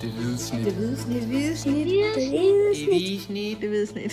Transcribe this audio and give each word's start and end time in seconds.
Det 0.00 0.10
hvide 0.12 0.38
snit. 0.38 0.64
Det 0.64 0.74
hvide 0.74 0.96
snit. 0.96 1.20
Det 1.20 1.28
hvide 1.28 1.56
snit. 1.56 1.86
Det 1.86 1.92
hvide 1.92 2.14
Det 2.14 2.30
hvide 2.88 3.20
snit. 3.20 3.60
Det 3.60 3.68
hvide 3.68 3.86
snit. 3.86 4.12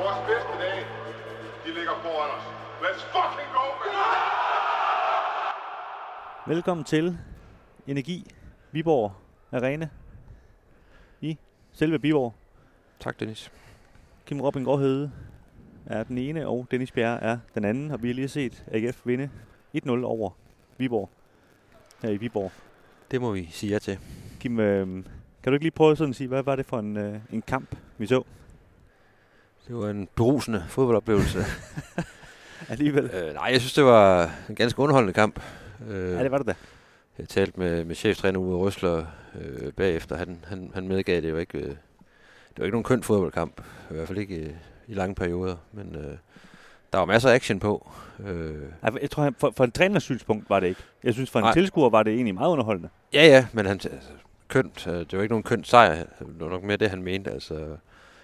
Vores 0.00 0.18
bedste 0.28 0.52
dage, 0.62 0.84
de 1.64 1.74
ligger 1.74 1.92
foran 2.02 2.30
os. 2.36 2.44
Let's 2.82 3.02
fucking 3.14 3.50
go, 3.52 3.64
man! 3.80 3.94
Velkommen 6.54 6.84
til 6.84 7.18
Energi 7.86 8.30
Viborg 8.72 9.12
Arena 9.52 9.88
i 11.20 11.38
selve 11.72 12.02
Viborg. 12.02 12.34
Tak, 13.00 13.20
Dennis. 13.20 13.52
Kim 14.26 14.40
Robin 14.40 14.64
Gråhede 14.64 15.12
er 15.86 16.02
den 16.04 16.18
ene, 16.18 16.48
og 16.48 16.66
Dennis 16.70 16.92
Bjerre 16.92 17.22
er 17.22 17.38
den 17.54 17.64
anden. 17.64 17.90
Og 17.90 18.02
vi 18.02 18.08
har 18.08 18.14
lige 18.14 18.28
set 18.28 18.64
AGF 18.72 19.00
vinde 19.04 19.30
1-0 19.76 19.90
over 20.04 20.30
Viborg 20.78 21.10
her 22.02 22.10
i 22.10 22.16
Viborg. 22.16 22.52
Det 23.10 23.20
må 23.20 23.32
vi 23.32 23.48
sige 23.52 23.72
ja 23.72 23.78
til. 23.78 23.98
Kim, 24.40 24.60
øh, 24.60 24.86
kan 24.86 25.04
du 25.44 25.52
ikke 25.52 25.64
lige 25.64 25.70
prøve 25.70 25.96
sådan 25.96 26.10
at 26.10 26.16
sige, 26.16 26.28
hvad 26.28 26.42
var 26.42 26.56
det 26.56 26.66
for 26.66 26.78
en, 26.78 26.96
øh, 26.96 27.18
en 27.32 27.42
kamp, 27.42 27.76
vi 27.98 28.06
så 28.06 28.22
Det 29.68 29.76
var 29.76 29.90
en 29.90 30.08
berusende 30.16 30.64
fodboldoplevelse. 30.68 31.38
alligevel? 32.68 33.04
øh, 33.04 33.34
nej, 33.34 33.44
jeg 33.44 33.60
synes, 33.60 33.72
det 33.74 33.84
var 33.84 34.30
en 34.48 34.54
ganske 34.54 34.80
underholdende 34.80 35.12
kamp. 35.12 35.40
Øh, 35.88 36.10
Ja, 36.12 36.22
det 36.22 36.30
var 36.30 36.38
det 36.38 36.46
da. 36.46 36.54
Jeg 37.18 37.28
talte 37.28 37.60
med, 37.60 37.84
med 37.84 37.94
cheftræner 37.94 38.40
Uwe 38.40 38.56
Røsler 38.56 39.06
øh, 39.40 39.72
bagefter. 39.72 40.16
Han, 40.16 40.44
han, 40.46 40.70
han 40.74 40.88
medgav, 40.88 41.20
det 41.20 41.32
var 41.34 41.40
ikke, 41.40 41.58
øh, 41.58 41.64
det 42.48 42.58
var 42.58 42.64
ikke 42.64 42.74
nogen 42.74 42.84
køn 42.84 43.02
fodboldkamp. 43.02 43.60
I 43.90 43.94
hvert 43.94 44.06
fald 44.08 44.18
ikke 44.18 44.36
øh, 44.36 44.50
i 44.88 44.94
lange 44.94 45.14
perioder. 45.14 45.56
Men 45.72 45.96
øh, 45.96 46.16
der 46.94 46.98
var 47.00 47.06
masser 47.06 47.30
af 47.30 47.34
action 47.34 47.58
på. 47.60 47.90
Øh, 48.26 48.54
Jeg 49.02 49.10
tror, 49.10 49.22
han- 49.22 49.34
for, 49.38 49.52
for 49.56 49.64
en 49.64 49.70
træners 49.70 50.02
synspunkt 50.02 50.50
var 50.50 50.60
det 50.60 50.66
ikke. 50.66 50.80
Jeg 51.04 51.14
synes, 51.14 51.30
for 51.30 51.38
en 51.38 51.42
Nej. 51.42 51.52
tilskuer 51.52 51.90
var 51.90 52.02
det 52.02 52.14
egentlig 52.14 52.34
meget 52.34 52.48
underholdende. 52.50 52.88
ja, 53.12 53.26
ja, 53.26 53.46
men 53.52 53.66
han, 53.66 53.72
altså, 53.74 54.08
kønt, 54.48 54.86
øh, 54.86 54.92
det 54.94 55.12
var 55.12 55.22
ikke 55.22 55.32
nogen 55.32 55.42
kønt 55.42 55.68
sejr. 55.68 55.94
Det 55.94 56.06
var 56.40 56.48
nok 56.48 56.62
mere 56.62 56.76
det, 56.76 56.90
han 56.90 57.02
mente. 57.02 57.30
Altså, 57.30 57.76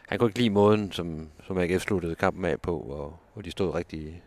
han 0.09 0.19
kunne 0.19 0.29
ikke 0.29 0.39
lide 0.39 0.51
måden, 0.51 0.93
som, 0.93 1.29
som 1.47 1.59
AGF 1.59 1.83
sluttede 1.83 2.15
kampen 2.15 2.45
af 2.45 2.61
på, 2.61 2.77
og, 2.79 3.17
hvor 3.33 3.43
de 3.43 3.51
stod 3.51 3.75
rigtig 3.75 4.23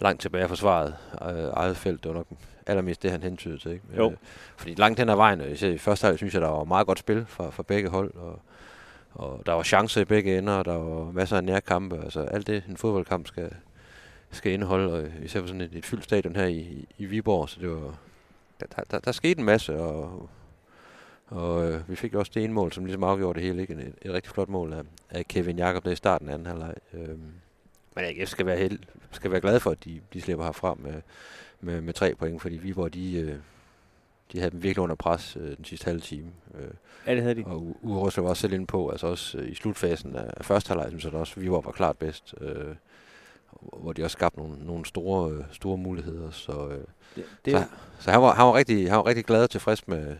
langt 0.00 0.20
tilbage 0.20 0.44
og 0.44 0.48
forsvaret 0.48 0.94
øh, 1.22 1.50
eget 1.52 1.76
felt. 1.76 2.02
Det 2.04 2.08
var 2.08 2.16
nok 2.16 2.26
allermest 2.66 3.02
det, 3.02 3.10
han 3.10 3.22
hentydede 3.22 3.58
til. 3.58 3.70
Ikke? 3.72 3.84
Jo. 3.96 4.10
Øh, 4.10 4.16
fordi 4.56 4.74
langt 4.74 4.98
hen 4.98 5.08
ad 5.08 5.16
vejen, 5.16 5.40
og 5.40 5.50
især 5.50 5.68
i 5.68 5.78
første 5.78 6.04
halvdel, 6.04 6.18
synes 6.18 6.34
jeg, 6.34 6.42
der 6.42 6.48
var 6.48 6.64
meget 6.64 6.86
godt 6.86 6.98
spil 6.98 7.24
fra, 7.28 7.50
fra 7.50 7.62
begge 7.62 7.88
hold, 7.88 8.14
og, 8.14 8.40
og 9.14 9.42
der 9.46 9.52
var 9.52 9.62
chancer 9.62 10.00
i 10.00 10.04
begge 10.04 10.38
ender, 10.38 10.52
og 10.54 10.64
der 10.64 10.74
var 10.76 11.12
masser 11.12 11.36
af 11.36 11.44
nærkampe. 11.44 11.96
Altså 12.04 12.20
alt 12.20 12.46
det, 12.46 12.62
en 12.68 12.76
fodboldkamp 12.76 13.26
skal, 13.26 13.50
skal 14.32 14.52
indeholde, 14.52 14.92
og 14.92 15.08
især 15.24 15.40
på 15.40 15.46
sådan 15.46 15.60
et, 15.60 15.70
et 15.74 15.84
fyldt 15.86 16.04
stadion 16.04 16.36
her 16.36 16.46
i, 16.46 16.88
i 16.98 17.04
Viborg, 17.06 17.48
så 17.48 17.60
det 17.60 17.70
var, 17.70 17.98
der, 18.60 18.66
der, 18.76 18.82
der, 18.90 18.98
der 18.98 19.12
skete 19.12 19.38
en 19.38 19.44
masse, 19.44 19.78
og, 19.80 20.28
og 21.26 21.70
øh, 21.70 21.88
vi 21.88 21.96
fik 21.96 22.14
også 22.14 22.32
det 22.34 22.44
ene 22.44 22.52
mål, 22.52 22.72
som 22.72 22.84
ligesom 22.84 23.04
afgjorde 23.04 23.40
det 23.40 23.46
hele, 23.48 23.62
ikke? 23.62 23.74
Et, 23.74 23.94
et 24.02 24.12
rigtig 24.12 24.32
flot 24.32 24.48
mål 24.48 24.72
af, 24.72 24.82
af 25.10 25.24
Kevin 25.28 25.58
Jakob 25.58 25.84
der 25.84 25.90
i 25.90 25.96
starten 25.96 26.28
af 26.28 26.34
anden 26.34 26.46
halvleg. 26.46 26.74
Øhm, 26.94 27.32
men 27.96 28.04
AGF 28.04 28.28
skal 28.28 28.46
være, 28.46 28.56
held, 28.58 28.78
skal 29.10 29.30
være 29.30 29.40
glade 29.40 29.60
for, 29.60 29.70
at 29.70 29.84
de, 29.84 30.00
de 30.12 30.20
slipper 30.20 30.44
herfra 30.44 30.74
med, 30.74 30.94
med, 31.60 31.80
med 31.80 31.94
tre 31.94 32.14
point, 32.14 32.42
fordi 32.42 32.56
Viborg, 32.56 32.94
de, 32.94 33.14
øh, 33.14 33.36
de 34.32 34.38
havde 34.38 34.50
dem 34.50 34.62
virkelig 34.62 34.82
under 34.82 34.96
pres 34.96 35.36
øh, 35.40 35.56
den 35.56 35.64
sidste 35.64 35.84
halve 35.84 36.00
time. 36.00 36.30
Øh, 36.54 36.70
Ja, 37.06 37.14
det 37.14 37.22
havde 37.22 37.34
de. 37.34 37.44
og 37.46 37.76
Røsler 37.84 38.22
var 38.22 38.30
også 38.30 38.40
selv 38.40 38.52
inde 38.52 38.66
på, 38.66 38.88
altså 38.88 39.06
også 39.06 39.38
øh, 39.38 39.48
i 39.48 39.54
slutfasen 39.54 40.16
af 40.16 40.44
første 40.44 40.68
halvleg, 40.68 40.88
synes 40.88 41.04
jeg 41.04 41.12
også, 41.14 41.40
Viborg 41.40 41.64
var 41.64 41.72
klart 41.72 41.98
bedst. 41.98 42.34
Øh, 42.40 42.74
hvor 43.82 43.92
de 43.92 44.04
også 44.04 44.14
skabte 44.14 44.38
nogle, 44.38 44.66
nogle 44.66 44.86
store, 44.86 45.32
øh, 45.32 45.44
store 45.52 45.78
muligheder. 45.78 46.30
Så, 46.30 46.68
øh, 46.68 46.84
Det, 47.16 47.24
det, 47.44 47.52
så, 47.52 47.64
så 48.00 48.10
han, 48.10 48.22
var, 48.22 48.34
han, 48.34 48.46
var 48.46 48.54
rigtig, 48.54 48.88
han 48.88 48.96
var 48.96 49.06
rigtig 49.06 49.24
glad 49.24 49.42
og 49.42 49.50
tilfreds 49.50 49.88
med, 49.88 50.16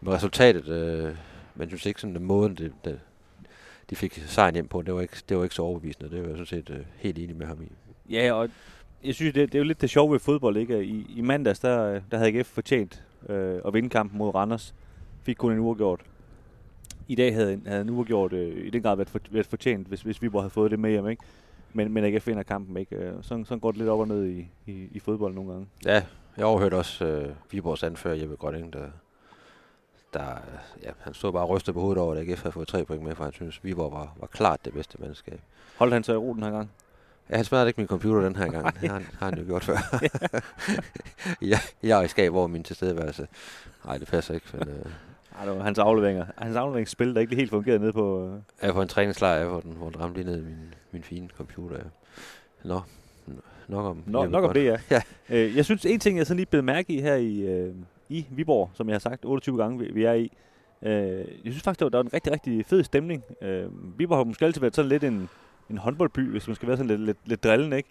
med 0.00 0.12
resultatet. 0.12 0.68
Øh, 0.68 1.14
men 1.54 1.68
synes 1.68 1.86
ikke 1.86 2.00
sådan, 2.00 2.16
at 2.16 2.22
måden, 2.22 2.54
det, 2.54 2.72
det, 2.84 3.00
de 3.90 3.96
fik 3.96 4.22
sejren 4.26 4.54
hjem 4.54 4.68
på, 4.68 4.82
det 4.82 4.94
var 4.94 5.00
ikke, 5.00 5.16
det 5.28 5.36
var 5.36 5.42
ikke 5.42 5.54
så 5.54 5.62
overbevisende. 5.62 6.10
Det 6.10 6.22
var 6.22 6.28
jeg 6.28 6.36
sådan 6.36 6.46
set 6.46 6.70
øh, 6.70 6.84
helt 6.96 7.18
enig 7.18 7.36
med 7.36 7.46
ham 7.46 7.62
i. 7.62 7.72
Ja, 8.12 8.32
og 8.32 8.48
jeg 9.04 9.14
synes, 9.14 9.34
det, 9.34 9.52
det 9.52 9.54
er 9.54 9.58
jo 9.58 9.64
lidt 9.64 9.80
det 9.80 9.90
sjove 9.90 10.12
ved 10.12 10.18
fodbold, 10.20 10.56
ikke? 10.56 10.84
I, 10.84 11.06
i 11.16 11.20
mandags, 11.20 11.60
der, 11.60 12.00
der 12.10 12.18
havde 12.18 12.38
AGF 12.38 12.46
fortjent 12.46 13.02
øh, 13.28 13.60
at 13.66 13.74
vinde 13.74 13.88
kampen 13.88 14.18
mod 14.18 14.34
Randers. 14.34 14.74
Fik 15.22 15.36
kun 15.36 15.52
en 15.52 15.58
uafgjort. 15.58 16.00
I 17.08 17.14
dag 17.14 17.34
havde, 17.34 17.60
havde 17.66 17.80
en 17.80 17.90
uafgjort 17.90 18.32
øh, 18.32 18.66
i 18.66 18.70
den 18.70 18.82
grad 18.82 18.96
været, 18.96 19.08
for, 19.08 19.20
været 19.30 19.46
fortjent, 19.46 19.88
hvis, 19.88 20.02
hvis 20.02 20.22
Viborg 20.22 20.42
havde 20.42 20.50
fået 20.50 20.70
det 20.70 20.78
med 20.78 20.90
hjem, 20.90 21.08
ikke? 21.08 21.22
Men, 21.76 21.92
men 21.92 22.04
AGF 22.04 22.26
vinder 22.26 22.42
kampen, 22.42 22.76
ikke? 22.76 22.96
Øh, 22.96 23.12
Sådan, 23.22 23.44
sådan 23.44 23.60
går 23.60 23.70
det 23.70 23.78
lidt 23.78 23.90
op 23.90 24.00
og 24.00 24.08
ned 24.08 24.24
i, 24.26 24.48
i, 24.66 24.88
i 24.90 24.98
fodbold 24.98 25.34
nogle 25.34 25.52
gange. 25.52 25.66
Ja, 25.84 26.02
jeg 26.36 26.46
overhørte 26.46 26.74
også 26.74 27.04
øh, 27.04 27.34
Viborgs 27.50 27.82
anfører 27.82 28.14
Jeppe 28.14 28.36
Grønning, 28.36 28.72
der, 28.72 28.86
der 30.14 30.36
ja, 30.82 30.90
han 31.00 31.14
stod 31.14 31.32
bare 31.32 31.42
og 31.42 31.48
rystede 31.48 31.74
på 31.74 31.80
hovedet 31.80 32.02
over, 32.02 32.14
at 32.14 32.28
AGF 32.28 32.42
havde 32.42 32.52
fået 32.52 32.68
tre 32.68 32.84
point 32.84 33.02
med, 33.02 33.14
for 33.14 33.24
han 33.24 33.32
synes, 33.32 33.64
Viborg 33.64 33.92
var, 33.92 34.16
var 34.20 34.26
klart 34.26 34.64
det 34.64 34.72
bedste 34.72 34.98
mandskab. 35.00 35.40
Holdt 35.78 35.92
han 35.92 36.04
så 36.04 36.12
i 36.12 36.16
ro 36.16 36.34
den 36.34 36.42
her 36.42 36.50
gang? 36.50 36.70
Ja, 37.30 37.36
han 37.36 37.44
smadrede 37.44 37.68
ikke 37.68 37.80
min 37.80 37.88
computer 37.88 38.20
den 38.22 38.36
her 38.36 38.50
gang. 38.50 38.74
Det 38.80 38.88
har 38.88 38.94
han, 38.98 39.06
har 39.18 39.30
han 39.30 39.38
jo 39.38 39.44
gjort 39.44 39.64
før. 39.64 39.76
jeg, 41.52 41.58
jeg 41.82 41.98
er 41.98 42.02
i 42.02 42.08
skab 42.08 42.34
over 42.34 42.46
min 42.46 42.62
tilstedeværelse. 42.62 43.28
Nej, 43.84 43.98
det 43.98 44.08
passer 44.08 44.34
ikke. 44.34 44.46
Men, 44.52 44.68
øh, 44.68 44.86
Ej, 45.38 45.44
det 45.44 45.56
var 45.56 45.62
hans 45.62 45.78
afleveringer. 45.78 46.26
Hans 46.38 46.56
afleveringsspil, 46.56 47.14
der 47.14 47.20
ikke 47.20 47.30
lige 47.30 47.40
helt 47.40 47.50
fungerede 47.50 47.78
nede 47.78 47.92
på... 47.92 48.26
Øh. 48.28 48.38
er 48.60 48.72
på 48.72 48.82
en 48.82 48.88
træningslejr, 48.88 49.48
hvor 49.48 49.60
den, 49.60 49.72
hvor 49.72 49.90
den 49.90 50.00
ramte 50.00 50.16
lige 50.22 50.26
ned 50.26 50.38
i 50.40 50.44
min, 50.44 50.74
min 50.92 51.02
fine 51.02 51.28
computer. 51.28 51.76
Ja. 51.76 51.82
Nå, 52.64 52.80
nok 53.68 53.84
om 53.86 54.02
Nå, 54.06 54.26
nok 54.26 54.44
om 54.44 54.52
det, 54.52 54.64
ja. 54.64 54.76
Ja. 54.90 55.00
Øh, 55.30 55.56
jeg 55.56 55.64
synes, 55.64 55.84
en 55.84 56.00
ting, 56.00 56.18
jeg 56.18 56.26
sådan 56.26 56.36
lige 56.36 56.46
blev 56.46 56.64
mærke 56.64 56.92
i 56.92 57.00
her 57.00 57.14
i, 57.14 57.40
øh, 57.40 57.74
i 58.08 58.26
Viborg, 58.30 58.70
som 58.74 58.88
jeg 58.88 58.94
har 58.94 58.98
sagt 58.98 59.24
28 59.24 59.58
gange, 59.58 59.78
vi, 59.78 59.92
vi 59.92 60.04
er 60.04 60.12
i. 60.12 60.32
Øh, 60.82 60.92
jeg 61.18 61.52
synes 61.52 61.62
faktisk, 61.62 61.80
der 61.80 61.84
var, 61.84 61.90
der 61.90 61.98
var 61.98 62.04
en 62.04 62.14
rigtig, 62.14 62.32
rigtig 62.32 62.66
fed 62.66 62.84
stemning. 62.84 63.22
Øh, 63.42 63.98
Viborg 63.98 64.18
har 64.18 64.24
måske 64.24 64.44
altid 64.44 64.60
været 64.60 64.74
sådan 64.76 64.88
lidt 64.88 65.04
en, 65.04 65.28
en 65.70 65.78
håndboldby, 65.78 66.30
hvis 66.30 66.46
man 66.46 66.56
skal 66.56 66.68
være 66.68 66.76
sådan 66.76 66.90
lidt, 66.90 67.00
lidt, 67.00 67.18
lidt 67.24 67.44
drillende, 67.44 67.76
ikke? 67.76 67.88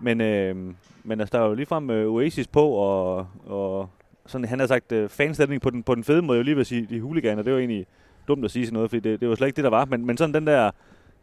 Men, 0.00 0.20
øh, 0.20 0.56
men 1.04 1.20
altså, 1.20 1.38
der 1.38 1.44
er 1.44 1.48
jo 1.48 1.54
ligefrem 1.54 1.90
øh, 1.90 2.12
Oasis 2.12 2.46
på, 2.46 2.68
og, 2.68 3.26
og 3.46 3.90
sådan, 4.26 4.44
han 4.44 4.58
har 4.60 4.66
sagt 4.66 4.92
øh, 4.92 5.08
fanstemning 5.08 5.62
på 5.62 5.70
den, 5.70 5.82
på 5.82 5.94
den 5.94 6.04
fede 6.04 6.22
måde, 6.22 6.36
jeg 6.36 6.40
vil 6.40 6.44
lige 6.44 6.56
vil 6.56 6.66
sige, 6.66 6.86
de 6.90 7.00
huliganer, 7.00 7.42
det 7.42 7.52
var 7.52 7.58
egentlig 7.58 7.86
dumt 8.28 8.44
at 8.44 8.50
sige 8.50 8.66
sådan 8.66 8.74
noget, 8.74 8.90
fordi 8.90 9.10
det, 9.10 9.20
det 9.20 9.28
var 9.28 9.34
slet 9.34 9.46
ikke 9.46 9.56
det, 9.56 9.64
der 9.64 9.70
var. 9.70 9.84
Men, 9.84 10.06
men 10.06 10.16
sådan 10.16 10.34
den 10.34 10.46
der, 10.46 10.70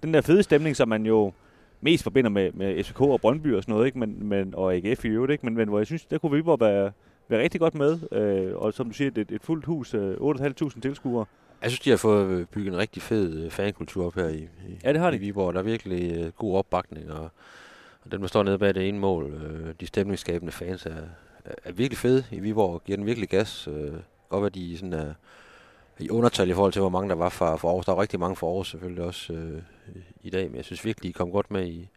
den 0.03 0.13
der 0.13 0.21
fede 0.21 0.43
stemning, 0.43 0.75
som 0.75 0.87
man 0.87 1.05
jo 1.05 1.33
mest 1.81 2.03
forbinder 2.03 2.29
med, 2.29 2.51
med 2.51 2.83
FCK 2.83 3.01
og 3.01 3.21
Brøndby 3.21 3.55
og 3.55 3.63
sådan 3.63 3.73
noget, 3.73 3.85
ikke? 3.85 3.99
Men, 3.99 4.27
men, 4.27 4.55
og 4.55 4.75
AGF 4.75 5.05
i 5.05 5.07
øvrigt, 5.07 5.31
ikke? 5.31 5.45
Men, 5.45 5.55
men 5.55 5.67
hvor 5.67 5.79
jeg 5.79 5.85
synes, 5.85 6.05
der 6.05 6.17
kunne 6.17 6.31
Viborg 6.31 6.59
være, 6.59 6.91
være 7.27 7.43
rigtig 7.43 7.59
godt 7.59 7.75
med. 7.75 7.99
Øh, 8.11 8.55
og 8.55 8.73
som 8.73 8.87
du 8.87 8.93
siger, 8.93 9.11
et, 9.15 9.31
et 9.31 9.41
fuldt 9.43 9.65
hus, 9.65 9.93
øh, 9.93 10.13
8.500 10.13 10.79
tilskuere. 10.81 11.25
Jeg 11.61 11.71
synes, 11.71 11.79
de 11.79 11.89
har 11.89 11.97
fået 11.97 12.27
øh, 12.27 12.45
bygget 12.45 12.73
en 12.73 12.79
rigtig 12.79 13.01
fed 13.01 13.43
øh, 13.43 13.51
fankultur 13.51 14.05
op 14.05 14.15
her 14.15 14.27
i, 14.27 14.37
i, 14.37 14.79
Ja, 14.83 14.93
det 14.93 15.01
har 15.01 15.11
de. 15.11 15.17
i 15.17 15.19
Viborg. 15.19 15.53
Der 15.53 15.59
er 15.59 15.63
virkelig 15.63 16.17
øh, 16.17 16.31
god 16.31 16.57
opbakning, 16.57 17.11
og, 17.11 17.29
og 18.05 18.11
dem, 18.11 18.19
der 18.21 18.27
står 18.27 18.43
nede 18.43 18.57
bag 18.59 18.75
det 18.75 18.87
ene 18.89 18.99
mål, 18.99 19.33
øh, 19.33 19.73
de 19.79 19.87
stemningsskabende 19.87 20.51
fans, 20.51 20.85
er, 20.85 20.95
er, 21.45 21.53
er 21.63 21.71
virkelig 21.71 21.97
fede 21.97 22.23
i 22.31 22.39
Viborg, 22.39 22.73
og 22.73 22.83
giver 22.83 22.97
den 22.97 23.05
virkelig 23.05 23.29
gas. 23.29 23.67
Øh, 23.67 23.93
godt, 24.29 24.45
at 24.45 24.55
de 24.55 24.77
sådan 24.77 24.93
er 24.93 25.13
i 25.99 26.09
undertal 26.09 26.49
i 26.49 26.53
forhold 26.53 26.73
til, 26.73 26.79
hvor 26.79 26.89
mange 26.89 27.09
der 27.09 27.15
var 27.15 27.29
fra, 27.29 27.55
fra 27.55 27.67
Aarhus. 27.67 27.85
Der 27.85 27.91
var 27.91 28.01
rigtig 28.01 28.19
mange 28.19 28.35
fra 28.35 28.47
Aarhus 28.47 28.69
selvfølgelig 28.69 29.03
også 29.03 29.33
øh, 29.33 29.61
i 30.23 30.29
dag, 30.29 30.47
men 30.47 30.55
jeg 30.57 30.65
synes 30.65 30.85
virkelig, 30.85 31.09
de 31.09 31.17
kom 31.17 31.31
godt 31.31 31.51
med 31.51 31.67
i, 31.67 31.89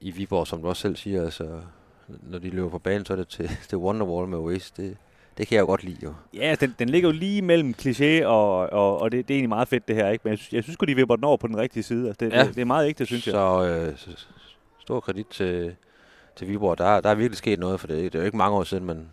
i 0.00 0.10
Viborg, 0.10 0.46
som 0.46 0.62
du 0.62 0.68
også 0.68 0.82
selv 0.82 0.96
siger. 0.96 1.24
Altså, 1.24 1.60
når 2.08 2.38
de 2.38 2.50
løber 2.50 2.68
på 2.68 2.78
banen, 2.78 3.04
så 3.04 3.12
er 3.12 3.16
det 3.16 3.28
til, 3.28 3.50
til 3.68 3.78
Wonderwall 3.78 4.28
med 4.28 4.38
Oasis. 4.38 4.70
Det, 4.70 4.96
det 5.38 5.46
kan 5.46 5.54
jeg 5.56 5.60
jo 5.60 5.66
godt 5.66 5.84
lide, 5.84 5.98
jo. 6.02 6.14
Ja, 6.34 6.54
den, 6.60 6.74
den 6.78 6.88
ligger 6.88 7.08
jo 7.08 7.12
lige 7.14 7.42
mellem 7.42 7.74
kliché, 7.82 8.24
og, 8.24 8.58
og, 8.72 8.98
og 9.00 9.12
det, 9.12 9.28
det 9.28 9.34
er 9.34 9.36
egentlig 9.36 9.48
meget 9.48 9.68
fedt 9.68 9.88
det 9.88 9.96
her, 9.96 10.08
ikke? 10.08 10.22
Men 10.24 10.30
jeg 10.30 10.38
synes, 10.38 10.52
jeg 10.52 10.62
synes 10.62 10.76
godt, 10.76 10.88
de 10.88 10.94
vipper 10.94 11.16
den 11.16 11.24
over 11.24 11.36
på 11.36 11.46
den 11.46 11.56
rigtige 11.56 11.82
side. 11.82 12.08
Altså, 12.08 12.24
det, 12.24 12.32
Ja. 12.32 12.44
det, 12.44 12.54
det, 12.54 12.60
er 12.60 12.64
meget 12.64 12.88
ægte, 12.88 13.06
synes 13.06 13.26
jeg. 13.26 13.32
Så, 13.32 13.64
øh, 13.66 13.96
så 13.98 14.26
stor 14.78 15.00
kredit 15.00 15.26
til, 15.26 15.76
til 16.38 16.48
Viborg. 16.48 16.78
Der, 16.78 17.00
der 17.00 17.10
er 17.10 17.14
virkelig 17.14 17.36
sket 17.38 17.58
noget, 17.58 17.80
for 17.80 17.86
det, 17.86 17.96
det 18.12 18.14
er 18.14 18.18
jo 18.18 18.24
ikke 18.24 18.36
mange 18.36 18.56
år 18.56 18.64
siden, 18.64 18.84
man, 18.84 19.08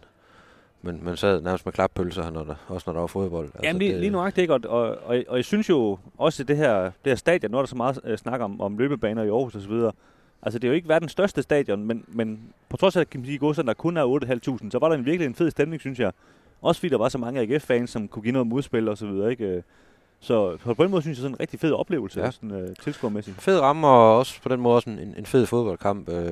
man, 0.82 1.00
man 1.04 1.18
sad 1.18 1.42
nærmest 1.42 1.66
med 1.66 1.74
klappølser, 1.74 2.30
når 2.30 2.44
der, 2.44 2.56
også 2.68 2.84
når 2.88 2.94
der 2.94 3.00
var 3.00 3.08
fodbold. 3.08 3.46
Altså, 3.46 3.60
Jamen 3.64 3.80
lige, 3.80 3.92
det, 3.92 4.00
lige 4.00 4.10
nuagtigt, 4.10 4.42
ikke? 4.42 4.54
Og, 4.54 4.60
og, 4.68 4.98
og, 5.06 5.24
og 5.28 5.38
jeg 5.38 5.46
synes 5.46 5.70
jo 5.70 5.98
også, 6.18 6.44
at 6.44 6.48
det 6.48 6.58
her, 6.58 6.82
det 6.84 6.92
her 7.06 7.16
stadion, 7.16 7.52
nu 7.52 7.58
er 7.58 7.62
der 7.62 7.68
så 7.68 7.76
meget 7.76 8.00
øh, 8.04 8.18
snak 8.18 8.42
om, 8.42 8.62
om 8.62 8.78
løbebaner 8.78 9.24
i 9.24 9.28
Aarhus 9.30 9.70
videre. 9.70 9.92
Altså, 10.42 10.60
det 10.60 10.68
er 10.68 10.70
jo 10.70 10.76
ikke 10.76 10.88
verdens 10.90 11.12
største 11.12 11.42
stadion, 11.42 11.84
men, 11.84 12.04
men 12.08 12.40
på 12.70 12.78
trods 12.78 12.96
af, 12.96 13.02
at 13.02 13.10
kan 13.10 13.20
man 13.20 13.26
sige, 13.26 13.38
godsen, 13.38 13.68
der 13.68 13.74
kun 13.74 13.98
er 13.98 14.20
8.500, 14.62 14.70
så 14.72 14.80
var 14.80 14.90
der 14.90 14.96
en 14.96 15.06
virkelig 15.06 15.26
en 15.26 15.36
fed 15.36 15.52
stemning, 15.52 15.82
synes 15.82 16.00
jeg. 16.00 16.12
Også 16.62 16.80
fordi 16.80 16.90
der 16.90 16.98
var 16.98 17.10
så 17.10 17.18
mange 17.18 17.42
AGF-fans, 17.42 17.90
som 17.90 18.08
kunne 18.08 18.24
give 18.24 18.32
noget 18.32 18.48
modspil 18.48 18.88
og 18.88 18.98
så 18.98 19.08
videre, 19.08 19.32
ikke? 19.32 19.46
Øh, 19.46 19.62
Så 20.20 20.58
på 20.64 20.84
den 20.84 20.92
måde 20.92 21.02
synes 21.02 21.18
jeg 21.18 21.22
sådan 21.22 21.36
en 21.36 21.40
rigtig 21.40 21.60
fed 21.60 21.72
oplevelse. 21.72 22.22
Ja. 22.22 22.32
sådan 22.32 22.52
øh, 22.52 22.76
tilskuermæssigt. 22.84 23.42
Fed 23.42 23.60
ramme, 23.60 23.88
og 23.88 24.18
også 24.18 24.42
på 24.42 24.50
den 24.50 24.60
måde 24.60 24.76
også 24.76 24.90
en, 24.90 25.14
en 25.18 25.26
fed 25.26 25.46
fodboldkamp, 25.46 26.10
øh, 26.10 26.32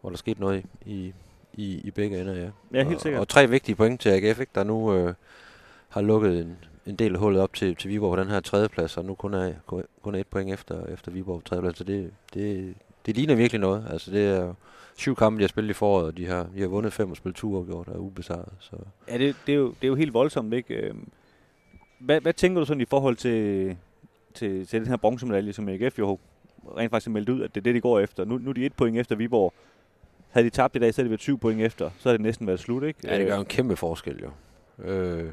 hvor 0.00 0.10
der 0.10 0.16
skete 0.16 0.40
noget 0.40 0.64
i, 0.86 1.12
i, 1.54 1.80
i 1.84 1.90
begge 1.90 2.20
ender, 2.20 2.34
ja. 2.34 2.50
Ja, 2.72 2.84
helt 2.84 2.94
og, 2.96 3.00
sikkert. 3.00 3.20
Og 3.20 3.28
tre 3.28 3.48
vigtige 3.48 3.76
point 3.76 4.00
til 4.00 4.08
AGF, 4.10 4.40
ikke? 4.40 4.52
der 4.54 4.64
nu 4.64 4.94
øh, 4.94 5.14
har 5.88 6.00
lukket 6.00 6.40
en, 6.40 6.56
en 6.86 6.96
del 6.96 7.14
af 7.14 7.20
hullet 7.20 7.42
op 7.42 7.54
til, 7.54 7.76
til 7.76 7.90
Viborg 7.90 8.16
på 8.16 8.22
den 8.22 8.30
her 8.30 8.40
tredjeplads, 8.40 8.96
og 8.96 9.04
nu 9.04 9.14
kun 9.14 9.34
er, 9.34 9.52
kun 10.02 10.14
er 10.14 10.18
et 10.18 10.26
point 10.26 10.52
efter, 10.52 10.86
efter 10.86 11.10
Viborg 11.10 11.38
på 11.40 11.48
tredjeplads, 11.48 11.78
så 11.78 11.84
det, 11.84 12.10
det, 12.34 12.74
det 13.06 13.16
ligner 13.16 13.34
virkelig 13.34 13.60
noget. 13.60 13.86
Altså, 13.90 14.10
det 14.10 14.26
er 14.26 14.54
syv 14.96 15.16
kampe, 15.16 15.38
de 15.38 15.42
har 15.42 15.48
spillet 15.48 15.70
i 15.70 15.74
foråret, 15.74 16.06
og 16.06 16.16
de 16.16 16.26
har, 16.26 16.46
de 16.54 16.60
har 16.60 16.68
vundet 16.68 16.92
fem 16.92 17.10
og 17.10 17.16
spillet 17.16 17.36
to 17.36 17.56
opgjort 17.56 17.88
og 17.88 17.94
er 17.94 17.98
ubesejret. 17.98 18.48
Så. 18.58 18.76
Ja, 19.08 19.18
det, 19.18 19.36
det, 19.46 19.52
er 19.52 19.56
jo, 19.56 19.68
det 19.68 19.84
er 19.84 19.88
jo 19.88 19.94
helt 19.94 20.14
voldsomt, 20.14 20.54
ikke? 20.54 20.74
Øhm, 20.74 21.08
Hvad, 21.98 22.20
hvad 22.20 22.32
tænker 22.32 22.60
du 22.60 22.66
sådan 22.66 22.80
i 22.80 22.84
forhold 22.84 23.16
til, 23.16 23.76
til, 24.34 24.66
til 24.66 24.80
den 24.80 24.88
her 24.88 24.96
bronzemedalje, 24.96 25.52
som 25.52 25.68
AGF 25.68 25.98
jo 25.98 26.18
rent 26.76 26.90
faktisk 26.90 27.06
har 27.06 27.12
meldt 27.12 27.28
ud, 27.28 27.42
at 27.42 27.54
det 27.54 27.60
er 27.60 27.62
det, 27.62 27.74
de 27.74 27.80
går 27.80 28.00
efter? 28.00 28.24
Nu, 28.24 28.38
nu 28.38 28.50
er 28.50 28.54
de 28.54 28.66
et 28.66 28.72
point 28.72 28.98
efter 28.98 29.16
Viborg. 29.16 29.52
Havde 30.30 30.44
de 30.44 30.50
tabt 30.50 30.76
i 30.76 30.78
dag, 30.78 30.94
så 30.94 31.00
havde 31.00 31.04
det 31.04 31.10
været 31.10 31.20
syv 31.20 31.38
point 31.38 31.60
efter. 31.60 31.90
Så 31.98 32.08
havde 32.08 32.18
det 32.18 32.24
næsten 32.24 32.46
været 32.46 32.60
slut, 32.60 32.82
ikke? 32.84 33.00
Ja, 33.04 33.18
det 33.18 33.26
gør 33.26 33.34
jo 33.34 33.40
en 33.40 33.46
kæmpe 33.46 33.76
forskel, 33.76 34.22
jo. 34.22 34.30
Øh, 34.90 35.24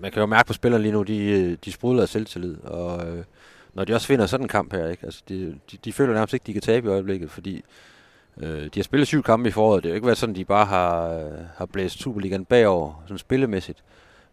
man- 0.00 0.12
kan 0.12 0.20
jo 0.20 0.26
mærke 0.26 0.46
på 0.46 0.52
spillerne 0.52 0.82
lige 0.82 0.92
nu, 0.92 1.02
de, 1.02 1.18
øh, 1.24 1.56
de 1.64 1.72
sprudler 1.72 2.02
af 2.02 2.08
selvtillid, 2.08 2.56
og 2.64 3.08
øh, 3.08 3.24
når 3.74 3.84
de 3.84 3.94
også 3.94 4.08
vinder 4.08 4.26
sådan 4.26 4.44
en 4.44 4.48
kamp 4.48 4.72
her, 4.72 4.88
ikke? 4.88 5.04
Altså, 5.06 5.22
de, 5.28 5.58
de, 5.72 5.76
de 5.84 5.92
føler 5.92 6.14
nærmest 6.14 6.34
ikke, 6.34 6.44
de 6.46 6.52
kan 6.52 6.62
tabe 6.62 6.88
i 6.88 6.90
øjeblikket, 6.90 7.30
fordi 7.30 7.64
øh, 8.40 8.62
de 8.64 8.70
har 8.76 8.82
spillet 8.82 9.06
syv 9.06 9.22
kampe 9.22 9.48
i 9.48 9.52
foråret. 9.52 9.82
Det 9.82 9.88
er 9.88 9.92
jo 9.92 9.94
ikke 9.94 10.06
været 10.06 10.18
sådan, 10.18 10.34
de 10.34 10.44
bare 10.44 10.66
har, 10.66 11.08
øh, 11.08 11.30
har 11.56 11.66
blæst 11.66 11.98
Superligaen 11.98 12.44
bagover, 12.44 13.02
sådan 13.06 13.18
spillemæssigt. 13.18 13.82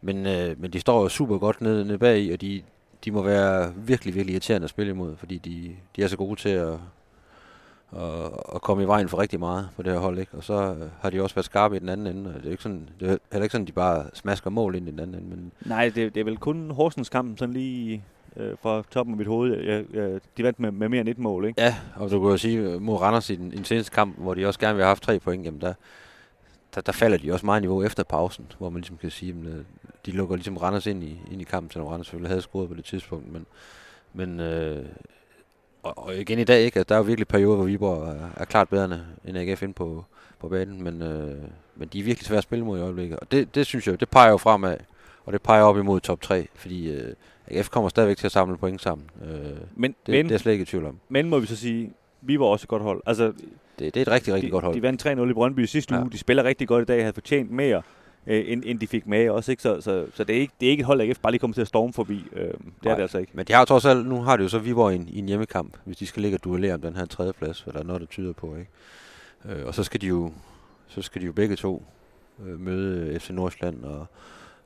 Men, 0.01 0.25
øh, 0.27 0.61
men 0.61 0.73
de 0.73 0.79
står 0.79 1.01
jo 1.01 1.09
super 1.09 1.37
godt 1.37 1.61
nede, 1.61 1.85
nede 1.85 1.97
bag 1.97 2.33
og 2.33 2.41
de, 2.41 2.61
de 3.05 3.11
må 3.11 3.21
være 3.21 3.73
virkelig, 3.75 4.15
virkelig 4.15 4.33
irriterende 4.33 4.63
at 4.65 4.69
spille 4.69 4.89
imod, 4.91 5.15
fordi 5.17 5.37
de, 5.37 5.75
de 5.95 6.03
er 6.03 6.07
så 6.07 6.17
gode 6.17 6.39
til 6.39 6.49
at, 6.49 6.73
at, 7.95 8.31
at 8.55 8.61
komme 8.61 8.83
i 8.83 8.87
vejen 8.87 9.09
for 9.09 9.19
rigtig 9.19 9.39
meget 9.39 9.69
på 9.75 9.83
det 9.83 9.93
her 9.93 9.99
hold. 9.99 10.19
Ikke? 10.19 10.37
Og 10.37 10.43
så 10.43 10.53
øh, 10.53 10.89
har 11.01 11.09
de 11.09 11.23
også 11.23 11.35
været 11.35 11.45
skarpe 11.45 11.75
i 11.75 11.79
den 11.79 11.89
anden 11.89 12.07
ende. 12.07 12.29
og 12.29 12.35
Det 12.35 12.47
er, 12.47 12.51
ikke 12.51 12.63
sådan, 12.63 12.89
det 12.99 13.11
er 13.11 13.17
heller 13.31 13.43
ikke 13.43 13.51
sådan, 13.51 13.63
at 13.63 13.67
de 13.67 13.73
bare 13.73 14.05
smasker 14.13 14.49
mål 14.49 14.75
ind 14.75 14.87
i 14.87 14.91
den 14.91 14.99
anden 14.99 15.15
ende. 15.15 15.29
Men 15.29 15.51
Nej, 15.65 15.91
det, 15.95 16.15
det 16.15 16.19
er 16.19 16.25
vel 16.25 16.37
kun 16.37 16.71
Horsens 16.71 17.09
kampen 17.09 17.37
sådan 17.37 17.53
lige 17.53 18.03
øh, 18.35 18.55
fra 18.61 18.83
toppen 18.91 19.13
af 19.13 19.17
mit 19.17 19.27
hoved. 19.27 19.63
Jeg, 19.63 19.85
jeg, 19.93 20.19
de 20.37 20.43
vandt 20.43 20.59
med, 20.59 20.71
med 20.71 20.89
mere 20.89 21.01
end 21.01 21.09
et 21.09 21.19
mål, 21.19 21.45
ikke? 21.45 21.61
ja, 21.61 21.75
og 21.95 22.11
du 22.11 22.19
kan 22.19 22.29
jo 22.29 22.37
sige, 22.37 22.59
øh, 22.59 22.81
mod 22.81 23.01
Randers 23.01 23.29
i 23.29 23.35
den, 23.35 23.53
i 23.53 23.55
den 23.55 23.65
seneste 23.65 23.91
kamp, 23.91 24.17
hvor 24.17 24.33
de 24.33 24.45
også 24.45 24.59
gerne 24.59 24.75
vil 24.75 24.83
have 24.83 24.89
haft 24.89 25.03
tre 25.03 25.19
point, 25.19 25.45
jamen 25.45 25.61
der, 25.61 25.73
der, 26.75 26.81
der 26.81 26.91
falder 26.91 27.17
de 27.17 27.33
også 27.33 27.45
meget 27.45 27.61
niveau 27.61 27.83
efter 27.83 28.03
pausen, 28.03 28.51
hvor 28.57 28.69
man 28.69 28.81
ligesom 28.81 28.97
kan 28.97 29.11
sige, 29.11 29.35
at 29.47 30.05
de 30.05 30.11
lukker 30.11 30.35
ligesom 30.35 30.57
Randers 30.57 30.87
ind 30.87 31.03
i, 31.03 31.19
ind 31.31 31.41
i 31.41 31.43
kampen, 31.43 31.71
selvom 31.71 31.87
Randers 31.87 32.07
selvfølgelig 32.07 32.29
havde 32.29 32.41
scoret 32.41 32.69
på 32.69 32.75
det 32.75 32.85
tidspunkt. 32.85 33.31
Men, 33.31 33.45
men 34.13 34.39
øh, 34.39 34.85
og, 35.87 36.05
og 36.07 36.15
igen 36.17 36.39
i 36.39 36.43
dag, 36.43 36.61
ikke? 36.61 36.79
Altså, 36.79 36.89
der 36.89 36.95
er 36.95 36.99
jo 36.99 37.03
virkelig 37.05 37.27
perioder, 37.27 37.55
hvor 37.55 37.65
Viborg 37.65 38.07
er, 38.07 38.29
er 38.37 38.45
klart 38.45 38.69
bedre 38.69 38.99
end 39.25 39.37
AGF 39.37 39.63
ind 39.63 39.73
på, 39.73 40.05
på 40.39 40.49
banen, 40.49 40.83
men, 40.83 41.01
øh, 41.01 41.35
men 41.75 41.87
de 41.93 41.99
er 41.99 42.03
virkelig 42.03 42.25
svære 42.27 42.37
at 42.37 42.43
spille 42.43 42.65
mod 42.65 42.79
i 42.79 42.81
øjeblikket. 42.81 43.19
Og 43.19 43.31
det, 43.31 43.55
det 43.55 43.65
synes 43.65 43.87
jeg, 43.87 43.99
det 43.99 44.09
peger 44.09 44.29
jo 44.31 44.37
fremad, 44.37 44.77
og 45.25 45.33
det 45.33 45.41
peger 45.41 45.63
op 45.63 45.77
imod 45.77 45.99
top 45.99 46.21
3, 46.21 46.47
fordi 46.55 46.91
øh, 46.91 47.13
AGF 47.51 47.69
kommer 47.69 47.89
stadigvæk 47.89 48.17
til 48.17 48.25
at 48.27 48.31
samle 48.31 48.57
point 48.57 48.81
sammen. 48.81 49.07
Øh, 49.23 49.29
det, 49.29 49.57
Men, 49.75 49.95
det 50.05 50.11
men, 50.13 50.25
er 50.25 50.29
jeg 50.31 50.39
slet 50.39 50.51
ikke 50.51 50.61
i 50.61 50.65
tvivl 50.65 50.85
om. 50.85 50.99
men 51.09 51.29
må 51.29 51.39
vi 51.39 51.45
så 51.45 51.55
sige, 51.55 51.91
vi 52.21 52.39
var 52.39 52.45
også 52.45 52.63
et 52.63 52.69
godt 52.69 52.81
hold. 52.83 53.01
Altså, 53.05 53.25
Det, 53.79 53.93
det 53.93 53.97
er 53.97 54.01
et 54.01 54.07
rigtig, 54.07 54.33
rigtig 54.33 54.47
de, 54.47 54.51
godt 54.51 54.63
hold. 54.63 54.75
De 54.75 54.81
vandt 54.81 55.05
3-0 55.05 55.29
i 55.29 55.33
Brøndby 55.33 55.65
sidste 55.65 55.95
Ja. 55.95 56.01
uge. 56.01 56.11
De 56.11 56.17
spiller 56.17 56.43
rigtig 56.43 56.67
godt 56.67 56.81
i 56.81 56.85
dag, 56.85 57.01
havde 57.01 57.13
fortjent 57.13 57.51
mere, 57.51 57.81
øh, 58.27 58.43
end, 58.47 58.63
end 58.65 58.79
de 58.79 58.87
fik 58.87 59.07
med 59.07 59.29
også. 59.29 59.51
Ikke? 59.51 59.63
Så, 59.63 59.81
så, 59.81 60.05
så 60.13 60.23
det, 60.23 60.35
er 60.35 60.39
ikke, 60.39 60.53
det 60.59 60.65
er 60.65 60.71
ikke 60.71 60.81
et 60.81 60.85
hold, 60.85 61.01
AGF 61.01 61.19
bare 61.19 61.31
lige 61.31 61.39
kommer 61.39 61.53
til 61.53 61.61
at 61.61 61.67
storme 61.67 61.93
forbi. 61.93 62.23
Øh, 62.33 62.41
det 62.41 62.51
er 62.53 62.55
Nej. 62.85 62.95
det 62.95 63.01
altså 63.01 63.17
ikke. 63.17 63.31
Men 63.35 63.45
de 63.45 63.53
har 63.53 63.65
trods 63.65 63.85
alt, 63.85 64.05
nu 64.07 64.21
har 64.21 64.37
de 64.37 64.43
jo 64.43 64.49
så 64.49 64.59
Viborg 64.59 64.91
i 64.93 64.95
en, 64.95 65.07
i 65.09 65.19
en 65.19 65.25
hjemmekamp, 65.27 65.77
hvis 65.85 65.97
de 65.97 66.05
skal 66.07 66.21
ligge 66.21 66.37
og 66.37 66.43
duellere 66.43 66.73
om 66.73 66.81
den 66.81 66.95
her 66.95 67.05
tredje 67.05 67.33
plads, 67.33 67.61
hvad 67.61 67.73
der 67.73 67.79
er 67.79 67.83
noget, 67.83 68.01
der 68.01 68.07
tyder 68.07 68.33
på, 68.33 68.55
ikke? 68.55 68.71
Øh, 69.59 69.65
og 69.67 69.73
så 69.75 69.83
skal 69.83 70.01
de 70.01 70.07
jo, 70.07 70.31
så 70.87 71.01
skal 71.01 71.21
de 71.21 71.25
jo 71.25 71.33
begge 71.33 71.55
to 71.55 71.83
øh, 72.45 72.59
møde 72.59 73.07
øh, 73.07 73.19
FC 73.19 73.29
Nordsjælland 73.29 73.83
og, 73.83 74.05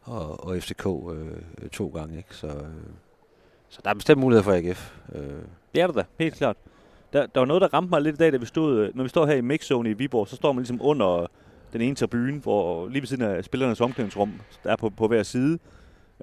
og, 0.01 0.45
og 0.47 0.57
FCK 0.61 0.85
øh, 0.85 1.69
to 1.71 1.87
gange, 1.87 2.17
ikke? 2.17 2.35
Så, 2.35 2.47
øh, 2.47 2.53
så 3.69 3.79
der 3.83 3.89
er 3.89 3.93
bestemt 3.93 4.19
mulighed 4.21 4.43
for 4.43 4.51
AGF. 4.53 4.93
Øh, 5.15 5.21
Det 5.75 5.81
er 5.81 5.87
det 5.87 5.95
da, 5.95 6.03
helt 6.19 6.35
klart. 6.35 6.57
Der, 7.13 7.25
der 7.25 7.39
var 7.39 7.45
noget, 7.45 7.61
der 7.61 7.67
ramte 7.73 7.89
mig 7.89 8.01
lidt 8.01 8.15
i 8.15 8.17
dag, 8.17 8.31
da 8.31 8.37
vi 8.37 8.45
stod, 8.45 8.79
øh, 8.79 8.95
når 8.95 9.03
vi 9.03 9.09
står 9.09 9.25
her 9.25 9.35
i 9.35 9.41
mixzone 9.41 9.89
i 9.89 9.93
Viborg, 9.93 10.27
så 10.27 10.35
står 10.35 10.51
man 10.51 10.61
ligesom 10.61 10.79
under 10.81 11.27
den 11.73 11.81
ene 11.81 11.95
tribune, 11.95 12.39
hvor 12.39 12.87
lige 12.87 13.01
ved 13.01 13.07
siden 13.07 13.23
af 13.23 13.43
spillernes 13.43 13.81
omklædningsrum, 13.81 14.33
der 14.63 14.71
er 14.71 14.75
på, 14.75 14.89
på 14.89 15.07
hver 15.07 15.23
side. 15.23 15.59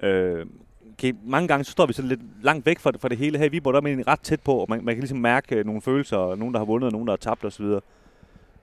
Øh, 0.03 0.45
okay, 0.93 1.13
mange 1.23 1.47
gange 1.47 1.63
så 1.63 1.71
står 1.71 1.85
vi 1.85 1.93
sådan 1.93 2.09
lidt 2.09 2.21
langt 2.41 2.65
væk 2.65 2.79
fra, 2.79 2.91
fra 2.99 3.09
det 3.09 3.17
hele 3.17 3.37
her 3.37 3.45
i 3.45 3.49
Viborg, 3.49 3.73
der 3.73 3.79
er 3.79 3.81
man 3.81 4.07
ret 4.07 4.19
tæt 4.19 4.41
på, 4.41 4.53
og 4.53 4.65
man, 4.69 4.85
man 4.85 4.95
kan 4.95 5.01
ligesom 5.01 5.17
mærke 5.17 5.55
øh, 5.55 5.65
nogle 5.65 5.81
følelser, 5.81 6.35
nogen 6.35 6.53
der 6.53 6.59
har 6.59 6.65
vundet, 6.65 6.87
og 6.87 6.91
nogen 6.91 7.07
der 7.07 7.11
har 7.11 7.17
tabt 7.17 7.45
osv. 7.45 7.65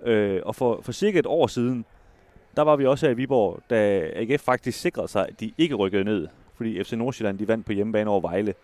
Øh, 0.04 0.40
og 0.44 0.56
for, 0.56 0.80
for 0.82 0.92
cirka 0.92 1.18
et 1.18 1.26
år 1.26 1.46
siden, 1.46 1.84
der 2.56 2.62
var 2.62 2.76
vi 2.76 2.86
også 2.86 3.06
her 3.06 3.12
i 3.12 3.16
Viborg, 3.16 3.60
da 3.70 4.10
AGF 4.14 4.42
faktisk 4.42 4.80
sikrede 4.80 5.08
sig, 5.08 5.28
at 5.28 5.40
de 5.40 5.52
ikke 5.58 5.74
rykkede 5.74 6.04
ned, 6.04 6.28
fordi 6.56 6.84
FC 6.84 6.92
Nordsjælland 6.92 7.38
de 7.38 7.48
vandt 7.48 7.66
på 7.66 7.72
hjemmebane 7.72 8.10
over 8.10 8.20
Vejle. 8.20 8.54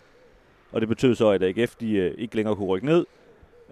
Og 0.73 0.81
det 0.81 0.89
betød 0.89 1.15
så, 1.15 1.29
at 1.29 1.43
AGF 1.43 1.75
de, 1.75 1.93
øh, 1.93 2.15
ikke 2.19 2.37
længere 2.37 2.57
kunne 2.57 2.69
rykke 2.69 2.87
ned. 2.87 3.07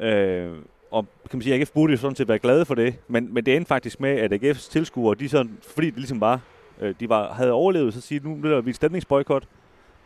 Øh, 0.00 0.52
og 0.90 1.06
kan 1.30 1.38
man 1.38 1.42
sige, 1.42 1.54
at 1.54 1.60
AGF 1.60 1.70
burde 1.70 1.92
jo 1.92 1.96
sådan 1.96 2.16
set 2.16 2.28
være 2.28 2.38
glade 2.38 2.64
for 2.64 2.74
det, 2.74 2.94
men, 3.08 3.34
men 3.34 3.46
det 3.46 3.56
endte 3.56 3.68
faktisk 3.68 4.00
med, 4.00 4.10
at 4.10 4.32
AGF's 4.32 4.70
tilskuere, 4.70 5.14
de 5.14 5.28
sådan, 5.28 5.58
fordi 5.74 5.90
det 5.90 5.96
ligesom 5.96 6.20
var, 6.20 6.40
øh, 6.80 6.94
de 7.00 7.08
var, 7.08 7.32
havde 7.32 7.52
overlevet, 7.52 7.94
så 7.94 8.00
siger 8.00 8.22
nu 8.22 8.34
bliver 8.34 8.60
vi 8.60 8.70
et 8.70 8.76
stemningsboykot. 8.76 9.44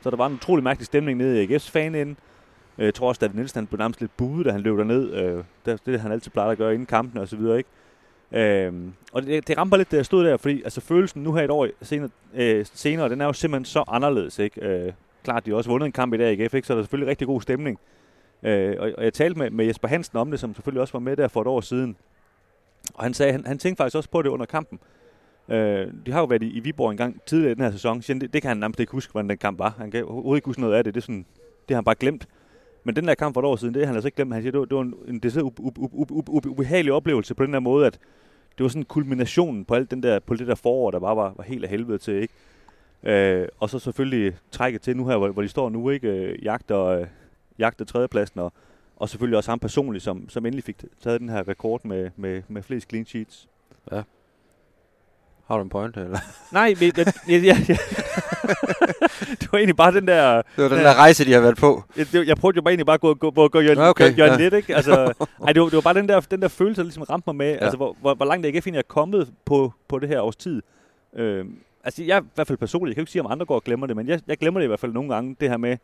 Så 0.00 0.10
der 0.10 0.16
var 0.16 0.26
en 0.26 0.34
utrolig 0.34 0.64
mærkelig 0.64 0.86
stemning 0.86 1.18
nede 1.18 1.44
i 1.44 1.46
AGF's 1.46 1.70
fanende. 1.70 2.14
Øh, 2.78 2.84
jeg 2.84 2.94
tror 2.94 3.08
også, 3.08 3.24
at 3.24 3.34
Nielsen 3.34 3.58
han 3.58 3.66
blev 3.66 3.78
nærmest 3.78 4.00
lidt 4.00 4.16
buet, 4.16 4.46
da 4.46 4.50
han 4.50 4.60
løb 4.60 4.78
derned. 4.78 5.12
Øh, 5.14 5.44
det, 5.66 5.86
det 5.86 6.00
han 6.00 6.12
altid 6.12 6.30
plejer 6.30 6.50
at 6.50 6.58
gøre 6.58 6.72
inden 6.72 6.86
kampen 6.86 7.18
og 7.20 7.28
så 7.28 7.36
videre, 7.36 7.58
ikke? 7.58 7.70
Øhm, 8.32 8.92
og 9.12 9.22
det, 9.22 9.48
det 9.48 9.58
ramper 9.58 9.76
lidt, 9.76 9.90
da 9.90 9.96
jeg 9.96 10.06
stod 10.06 10.24
der, 10.24 10.36
fordi 10.36 10.62
altså, 10.62 10.80
følelsen 10.80 11.22
nu 11.22 11.34
her 11.34 11.44
et 11.44 11.50
år 11.50 11.68
senere, 11.82 12.10
øh, 12.34 12.66
senere, 12.74 13.08
den 13.08 13.20
er 13.20 13.24
jo 13.24 13.32
simpelthen 13.32 13.64
så 13.64 13.84
anderledes. 13.88 14.38
Ikke? 14.38 14.66
Øh, 14.68 14.92
klart, 15.24 15.46
de 15.46 15.50
har 15.50 15.56
også 15.56 15.70
vundet 15.70 15.86
en 15.86 15.92
kamp 15.92 16.14
i 16.14 16.16
dag 16.16 16.38
i 16.38 16.42
AGF, 16.42 16.54
ikke? 16.54 16.66
så 16.66 16.72
der 16.72 16.78
er 16.78 16.82
selvfølgelig 16.82 17.10
rigtig 17.10 17.26
god 17.26 17.40
stemning. 17.40 17.78
Øh, 18.44 18.76
og, 18.78 18.92
og 18.98 19.04
jeg 19.04 19.12
talte 19.12 19.38
med, 19.38 19.50
med 19.50 19.66
Jesper 19.66 19.88
Hansen 19.88 20.18
om 20.18 20.30
det, 20.30 20.40
som 20.40 20.54
selvfølgelig 20.54 20.80
også 20.80 20.92
var 20.92 21.00
med 21.00 21.16
der 21.16 21.28
for 21.28 21.40
et 21.40 21.46
år 21.46 21.60
siden. 21.60 21.96
Og 22.94 23.02
han 23.02 23.14
sagde, 23.14 23.32
han, 23.32 23.46
han 23.46 23.58
tænkte 23.58 23.80
faktisk 23.80 23.96
også 23.96 24.10
på 24.10 24.22
det 24.22 24.28
under 24.28 24.46
kampen. 24.46 24.78
Øh, 25.48 25.86
de 26.06 26.12
har 26.12 26.20
jo 26.20 26.24
været 26.24 26.42
i, 26.42 26.50
i 26.50 26.60
Viborg 26.60 26.90
en 26.90 26.96
gang 26.96 27.20
tidligere 27.26 27.52
i 27.52 27.54
den 27.54 27.64
her 27.64 27.70
sæson. 27.70 28.00
Det, 28.00 28.32
det 28.32 28.42
kan 28.42 28.48
han 28.48 28.56
nærmest 28.56 28.80
ikke 28.80 28.92
huske, 28.92 29.12
hvordan 29.12 29.28
den 29.30 29.38
kamp 29.38 29.58
var. 29.58 29.74
Han 29.78 29.90
kan 29.90 30.04
overhovedet 30.04 30.38
ikke 30.38 30.46
huske 30.46 30.60
noget 30.60 30.74
af 30.74 30.84
det. 30.84 30.94
Det, 30.94 31.00
er 31.00 31.04
sådan, 31.04 31.26
det 31.68 31.74
har 31.74 31.76
han 31.76 31.84
bare 31.84 31.94
glemt. 31.94 32.28
Men 32.84 32.96
den 32.96 33.08
der 33.08 33.14
kamp 33.14 33.34
for 33.34 33.40
et 33.40 33.46
år 33.46 33.56
siden, 33.56 33.74
det 33.74 33.82
har 33.82 33.86
han 33.86 33.94
altså 33.94 34.08
ikke 34.08 34.16
glemt. 34.16 34.34
Han 34.34 34.42
siger, 34.42 34.52
det 34.52 34.60
var, 34.60 34.66
det 34.66 34.76
var 34.76 34.82
en, 34.82 34.94
en 35.08 36.50
ubehagelig 36.50 36.92
oplevelse 36.92 37.34
på 37.34 37.46
den 37.46 37.52
der 37.52 37.60
måde, 37.60 37.86
at 37.86 37.98
det 38.58 38.64
var 38.64 38.68
sådan 38.68 38.84
kulminationen 38.84 39.64
på 39.64 39.74
alt 39.74 39.90
den 39.90 40.02
der, 40.02 40.18
på 40.18 40.34
det 40.34 40.46
der 40.46 40.54
forår, 40.54 40.90
der 40.90 40.98
bare 40.98 41.16
var, 41.16 41.34
var 41.36 41.44
helt 41.44 41.64
af 41.64 41.70
helvede 41.70 41.98
til, 41.98 42.14
ikke? 42.14 42.34
Øh, 43.02 43.48
og 43.60 43.70
så 43.70 43.78
selvfølgelig 43.78 44.36
trækket 44.50 44.80
til 44.80 44.96
nu 44.96 45.06
her, 45.06 45.16
hvor, 45.16 45.28
hvor 45.28 45.42
de 45.42 45.48
står 45.48 45.68
nu, 45.70 45.90
ikke? 45.90 46.08
Øh, 46.08 46.44
jagter, 46.44 46.80
øh, 46.80 47.06
jagter 47.58 47.84
tredjepladsen, 47.84 48.40
og, 48.40 48.52
og 48.96 49.08
selvfølgelig 49.08 49.36
også 49.36 49.50
ham 49.50 49.58
personligt, 49.58 50.04
som, 50.04 50.28
som 50.28 50.46
endelig 50.46 50.64
fik 50.64 50.76
taget 51.02 51.20
den 51.20 51.28
her 51.28 51.48
rekord 51.48 51.84
med, 51.84 52.10
med, 52.16 52.42
med 52.48 52.62
flest 52.62 52.88
clean 52.88 53.06
sheets. 53.06 53.48
har 55.46 55.56
du 55.56 55.62
en 55.62 55.68
point, 55.68 55.96
eller? 55.96 56.18
Nej, 56.52 56.74
men, 56.80 56.92
jeg, 56.96 57.06
jeg, 57.28 57.44
jeg, 57.44 57.68
jeg, 57.68 57.78
det 59.40 59.52
var 59.52 59.58
egentlig 59.58 59.76
bare 59.76 59.92
den 59.92 60.08
der... 60.08 60.42
Det 60.56 60.62
var 60.64 60.68
den 60.68 60.78
der 60.78 60.94
rejse, 60.94 61.24
de 61.24 61.32
har 61.32 61.40
været 61.40 61.56
på. 61.56 61.82
Jeg, 61.96 62.06
jeg 62.26 62.36
prøvede 62.36 62.56
jo 62.56 62.62
bare 62.62 62.72
egentlig 62.72 62.86
bare 62.86 62.94
at 62.94 63.00
gå, 63.00 63.14
gå, 63.14 63.30
gå, 63.30 63.48
gå 63.48 63.60
Jørgen, 63.60 63.78
okay, 63.78 64.18
Jørgen 64.18 64.32
ja. 64.32 64.44
lidt, 64.44 64.54
ikke? 64.54 64.76
Altså, 64.76 64.92
ej, 65.46 65.52
det, 65.52 65.62
var, 65.62 65.68
det 65.68 65.74
var 65.74 65.80
bare 65.80 65.94
den 65.94 66.08
der, 66.08 66.20
den 66.20 66.42
der 66.42 66.48
følelse, 66.48 66.80
der 66.80 66.84
ligesom 66.84 67.02
ramte 67.02 67.24
mig 67.26 67.36
med, 67.36 67.46
ja. 67.46 67.52
Ja. 67.52 67.58
altså, 67.58 67.76
hvor, 67.76 67.96
hvor, 68.00 68.14
hvor 68.14 68.26
langt 68.26 68.46
AGF 68.46 68.66
egentlig 68.66 68.78
er 68.78 68.88
kommet 68.88 69.32
på, 69.44 69.72
på 69.88 69.98
det 69.98 70.08
her 70.08 70.20
års 70.20 70.36
tid. 70.36 70.62
Øh, 71.16 71.44
altså, 71.84 72.02
jeg 72.04 72.22
i 72.22 72.26
hvert 72.34 72.46
fald 72.46 72.58
personligt, 72.58 72.90
jeg 72.90 72.94
kan 72.94 73.00
jo 73.00 73.02
ikke 73.02 73.12
sige, 73.12 73.22
om 73.22 73.30
andre 73.30 73.46
går 73.46 73.54
og 73.54 73.64
glemmer 73.64 73.86
det, 73.86 73.96
men 73.96 74.08
jeg, 74.08 74.20
jeg 74.26 74.38
glemmer 74.38 74.60
det 74.60 74.64
i 74.64 74.68
hvert 74.68 74.80
fald 74.80 74.92
nogle 74.92 75.14
gange, 75.14 75.36
det 75.40 75.50
her 75.50 75.56
med, 75.56 75.76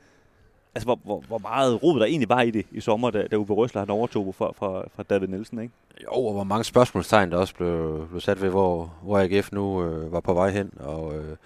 altså, 0.74 0.84
hvor, 0.84 0.98
hvor, 1.04 1.24
hvor 1.28 1.38
meget 1.38 1.82
rod 1.82 2.00
der 2.00 2.06
egentlig 2.06 2.28
var 2.28 2.40
i 2.42 2.50
det 2.50 2.66
i 2.72 2.80
sommer, 2.80 3.10
da, 3.10 3.26
da 3.26 3.36
Uwe 3.36 3.46
Røsler 3.54 3.80
han 3.80 3.90
overtog 3.90 4.34
fra, 4.34 4.52
fra, 4.52 4.84
fra 4.96 5.02
David 5.02 5.28
Nielsen, 5.28 5.60
ikke? 5.60 5.74
Jo, 6.02 6.10
og 6.12 6.32
hvor 6.32 6.44
mange 6.44 6.64
spørgsmålstegn 6.64 7.30
der 7.30 7.36
også 7.36 7.54
blev, 7.54 8.06
blev 8.08 8.20
sat 8.20 8.42
ved, 8.42 8.50
hvor, 8.50 8.92
hvor 9.02 9.18
AGF 9.18 9.52
nu 9.52 9.84
øh, 9.84 10.12
var 10.12 10.20
på 10.20 10.34
vej 10.34 10.50
hen, 10.50 10.70
og 10.80 11.14
øh, 11.14 11.36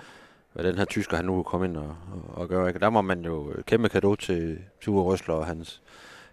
hvad 0.53 0.65
den 0.65 0.79
her 0.79 0.85
tysker, 0.85 1.17
han 1.17 1.27
nu 1.27 1.43
kom 1.43 1.65
ind 1.65 1.77
og, 1.77 1.97
og, 2.13 2.43
og 2.43 2.49
gøre. 2.49 2.69
Ikke? 2.69 2.81
Der 2.81 2.91
må 2.91 3.01
man 3.01 3.25
jo 3.25 3.51
øh, 3.51 3.65
kæmpe 3.65 3.89
kado 3.89 4.15
til 4.15 4.59
Ture 4.81 5.05
Røsler 5.05 5.35
og 5.35 5.47
hans, 5.47 5.83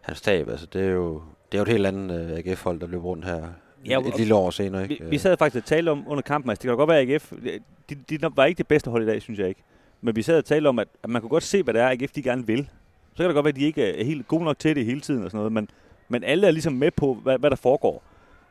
hans 0.01 0.21
tab. 0.21 0.49
Altså, 0.49 0.65
det 0.73 0.81
er 0.81 0.89
jo, 0.89 1.21
det 1.51 1.57
er 1.57 1.59
jo 1.59 1.63
et 1.63 1.67
helt 1.67 1.87
andet 1.87 2.31
øh, 2.31 2.37
AGF-hold, 2.37 2.79
der 2.79 2.87
løber 2.87 3.03
rundt 3.03 3.25
her 3.25 3.47
Ja, 3.85 3.99
et, 3.99 4.17
lille 4.17 4.35
år 4.35 4.49
senere. 4.49 4.87
Vi, 4.87 4.93
Ikke? 4.93 5.05
vi 5.05 5.17
sad 5.17 5.37
faktisk 5.37 5.63
og 5.63 5.65
talte 5.65 5.89
om 5.89 6.03
under 6.07 6.21
kampen, 6.21 6.49
altså 6.49 6.61
det 6.61 6.69
kan 6.69 6.77
godt 6.77 6.89
være, 6.89 6.99
at 6.99 7.09
AGF, 7.09 7.33
de, 7.89 7.95
de 8.09 8.19
var 8.35 8.45
ikke 8.45 8.57
det 8.57 8.67
bedste 8.67 8.91
hold 8.91 9.03
i 9.03 9.05
dag, 9.05 9.21
synes 9.21 9.39
jeg 9.39 9.49
ikke. 9.49 9.63
Men 10.01 10.15
vi 10.15 10.21
sad 10.21 10.37
og 10.37 10.45
talte 10.45 10.67
om, 10.67 10.79
at, 10.79 10.87
at 11.03 11.09
man 11.09 11.21
kunne 11.21 11.29
godt 11.29 11.43
se, 11.43 11.63
hvad 11.63 11.73
det 11.73 11.81
er, 11.81 11.89
AGF 11.89 12.11
de 12.11 12.23
gerne 12.23 12.47
vil. 12.47 12.69
Så 13.13 13.17
kan 13.17 13.25
det 13.25 13.33
godt 13.33 13.43
være, 13.43 13.49
at 13.49 13.55
de 13.55 13.65
ikke 13.65 13.99
er 13.99 14.03
helt 14.05 14.27
gode 14.27 14.43
nok 14.43 14.59
til 14.59 14.75
det 14.75 14.85
hele 14.85 15.01
tiden 15.01 15.23
og 15.23 15.31
sådan 15.31 15.37
noget, 15.37 15.51
men, 15.51 15.69
men 16.09 16.23
alle 16.23 16.47
er 16.47 16.51
ligesom 16.51 16.73
med 16.73 16.91
på, 16.91 17.13
hvad, 17.13 17.39
hvad 17.39 17.49
der 17.49 17.55
foregår. 17.55 18.03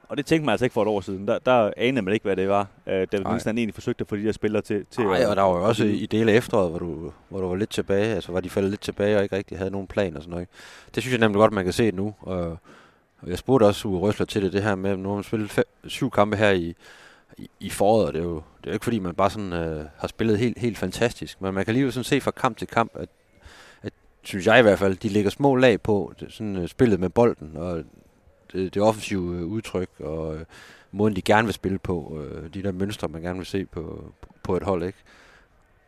Og 0.08 0.16
det 0.16 0.26
tænkte 0.26 0.46
man 0.46 0.52
altså 0.52 0.64
ikke 0.64 0.74
for 0.74 0.82
et 0.82 0.88
år 0.88 1.00
siden. 1.00 1.28
Der, 1.28 1.38
der 1.38 1.70
anede 1.76 2.02
man 2.02 2.14
ikke, 2.14 2.24
hvad 2.24 2.36
det 2.36 2.48
var, 2.48 2.66
uh, 2.86 2.92
David. 2.92 3.24
Nielsen 3.24 3.48
han 3.48 3.58
egentlig 3.58 3.74
forsøgte 3.74 4.02
at 4.02 4.08
få 4.08 4.16
de 4.16 4.20
her 4.20 4.32
spillere 4.32 4.62
til, 4.62 4.86
til 4.90 5.04
Nej, 5.04 5.26
og 5.26 5.36
der 5.36 5.42
var 5.42 5.58
jo 5.58 5.68
også 5.68 5.84
i 5.84 6.06
dele 6.06 6.32
af 6.32 6.36
efteråret, 6.36 6.70
hvor 6.70 6.78
du, 6.78 7.12
hvor 7.28 7.40
du 7.40 7.48
var 7.48 7.56
lidt 7.56 7.70
tilbage, 7.70 8.14
altså 8.14 8.32
var 8.32 8.40
de 8.40 8.50
faldet 8.50 8.70
lidt 8.70 8.80
tilbage 8.80 9.16
og 9.16 9.22
ikke 9.22 9.36
rigtig 9.36 9.58
havde 9.58 9.70
nogen 9.70 9.86
plan 9.86 10.16
og 10.16 10.22
sådan 10.22 10.30
noget. 10.30 10.48
Det 10.94 11.02
synes 11.02 11.12
jeg 11.12 11.20
nemlig 11.20 11.38
godt, 11.38 11.52
man 11.52 11.64
kan 11.64 11.72
se 11.72 11.90
nu. 11.90 12.14
Og, 12.20 12.58
og 13.20 13.28
jeg 13.28 13.38
spurgte 13.38 13.64
også 13.64 13.88
Uwe 13.88 13.98
Røsler 13.98 14.26
til 14.26 14.42
det, 14.42 14.52
det 14.52 14.62
her 14.62 14.74
med, 14.74 14.90
at 14.90 14.98
nu 14.98 15.08
har 15.08 15.14
man 15.14 15.24
spillet 15.24 15.50
fem, 15.50 15.64
syv 15.86 16.10
kampe 16.10 16.36
her 16.36 16.50
i, 16.50 16.74
i, 17.38 17.50
i 17.60 17.70
foråret, 17.70 18.06
og 18.06 18.12
det 18.12 18.20
er 18.20 18.24
jo 18.24 18.34
det 18.34 18.66
er 18.66 18.70
jo 18.70 18.74
ikke 18.74 18.84
fordi, 18.84 18.98
man 18.98 19.14
bare 19.14 19.30
sådan 19.30 19.52
øh, 19.52 19.84
har 19.96 20.08
spillet 20.08 20.38
helt, 20.38 20.58
helt 20.58 20.78
fantastisk, 20.78 21.40
men 21.40 21.54
man 21.54 21.64
kan 21.64 21.74
lige 21.74 21.92
sådan 21.92 22.04
se 22.04 22.20
fra 22.20 22.30
kamp 22.30 22.56
til 22.56 22.68
kamp, 22.68 22.92
at 22.94 23.08
synes 24.22 24.46
jeg 24.46 24.58
i 24.58 24.62
hvert 24.62 24.78
fald, 24.78 24.96
de 24.96 25.08
lægger 25.08 25.30
små 25.30 25.56
lag 25.56 25.80
på 25.80 26.12
sådan, 26.28 26.56
uh, 26.56 26.66
spillet 26.66 27.00
med 27.00 27.08
bolden, 27.08 27.56
og 27.56 27.84
det, 28.52 28.74
det 28.74 28.82
offensive 28.82 29.20
uh, 29.20 29.52
udtryk, 29.52 29.90
og 30.00 30.28
uh, 30.28 30.40
måden 30.92 31.16
de 31.16 31.22
gerne 31.22 31.46
vil 31.46 31.54
spille 31.54 31.78
på, 31.78 31.98
uh, 31.98 32.54
de 32.54 32.62
der 32.62 32.72
mønstre, 32.72 33.08
man 33.08 33.22
gerne 33.22 33.38
vil 33.38 33.46
se 33.46 33.66
på, 33.66 34.12
på 34.42 34.56
et 34.56 34.62
hold, 34.62 34.82
ikke? 34.82 34.98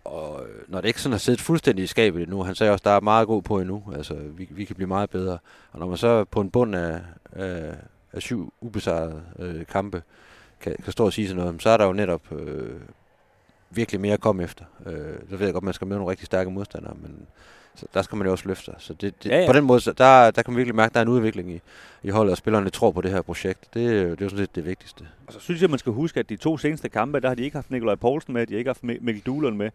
Og 0.04 0.46
når 0.68 0.80
det 0.80 0.88
ikke 0.88 1.00
sådan 1.00 1.12
har 1.12 1.18
siddet 1.18 1.40
fuldstændig 1.40 1.82
i 1.82 1.86
skabet 1.86 2.22
endnu, 2.22 2.42
han 2.42 2.54
sagde 2.54 2.72
også, 2.72 2.82
der 2.82 2.90
er 2.90 3.00
meget 3.00 3.26
god 3.26 3.42
på 3.42 3.60
endnu, 3.60 3.82
altså 3.94 4.14
vi, 4.14 4.48
vi 4.50 4.64
kan 4.64 4.76
blive 4.76 4.88
meget 4.88 5.10
bedre. 5.10 5.38
Og 5.72 5.78
når 5.78 5.86
man 5.86 5.96
så 5.96 6.24
på 6.24 6.40
en 6.40 6.50
bund 6.50 6.76
af, 6.76 7.00
af, 7.32 7.74
af 8.12 8.22
syv 8.22 8.52
ubesejrede 8.60 9.22
øh, 9.38 9.66
kampe 9.66 10.02
kan, 10.60 10.76
kan 10.84 10.92
stå 10.92 11.04
og 11.04 11.12
sige 11.12 11.28
sådan 11.28 11.44
noget, 11.44 11.62
så 11.62 11.70
er 11.70 11.76
der 11.76 11.86
jo 11.86 11.92
netop 11.92 12.32
øh, 12.32 12.80
virkelig 13.70 14.00
mere 14.00 14.12
at 14.12 14.20
komme 14.20 14.42
efter. 14.42 14.64
Øh, 14.86 15.14
så 15.30 15.36
ved 15.36 15.46
jeg 15.46 15.52
godt, 15.52 15.64
man 15.64 15.74
skal 15.74 15.86
møde 15.86 15.98
nogle 15.98 16.10
rigtig 16.10 16.26
stærke 16.26 16.50
modstandere, 16.50 16.94
men 17.02 17.26
så 17.74 17.86
der 17.94 18.02
skal 18.02 18.18
man 18.18 18.26
jo 18.26 18.32
også 18.32 18.48
løfte 18.48 18.64
sig. 18.64 18.74
Så 18.78 18.94
det, 18.94 19.24
det, 19.24 19.30
ja, 19.30 19.40
ja. 19.40 19.46
på 19.46 19.52
den 19.52 19.64
måde, 19.64 19.80
så 19.80 19.92
der, 19.92 20.30
der 20.30 20.42
kan 20.42 20.52
man 20.52 20.56
virkelig 20.56 20.74
mærke, 20.74 20.90
at 20.90 20.94
der 20.94 21.00
er 21.00 21.04
en 21.04 21.08
udvikling 21.08 21.52
i, 21.52 21.60
i 22.02 22.10
holdet, 22.10 22.30
og 22.32 22.38
spillerne 22.38 22.70
tror 22.70 22.90
på 22.90 23.00
det 23.00 23.10
her 23.10 23.22
projekt. 23.22 23.74
Det, 23.74 23.90
det 23.90 24.20
er 24.20 24.24
jo 24.24 24.28
sådan 24.28 24.38
set 24.38 24.54
det 24.54 24.66
vigtigste. 24.66 25.08
Og 25.26 25.32
så 25.32 25.40
synes 25.40 25.62
jeg, 25.62 25.70
man 25.70 25.78
skal 25.78 25.92
huske, 25.92 26.20
at 26.20 26.28
de 26.28 26.36
to 26.36 26.58
seneste 26.58 26.88
kampe, 26.88 27.20
der 27.20 27.28
har 27.28 27.34
de 27.34 27.42
ikke 27.42 27.56
haft 27.56 27.70
Nikolaj 27.70 27.94
Poulsen 27.94 28.34
med, 28.34 28.46
de 28.46 28.54
har 28.54 28.58
ikke 28.58 28.68
haft 28.68 28.84
Mikkel 28.84 29.22
Duhlund 29.26 29.56
med. 29.56 29.70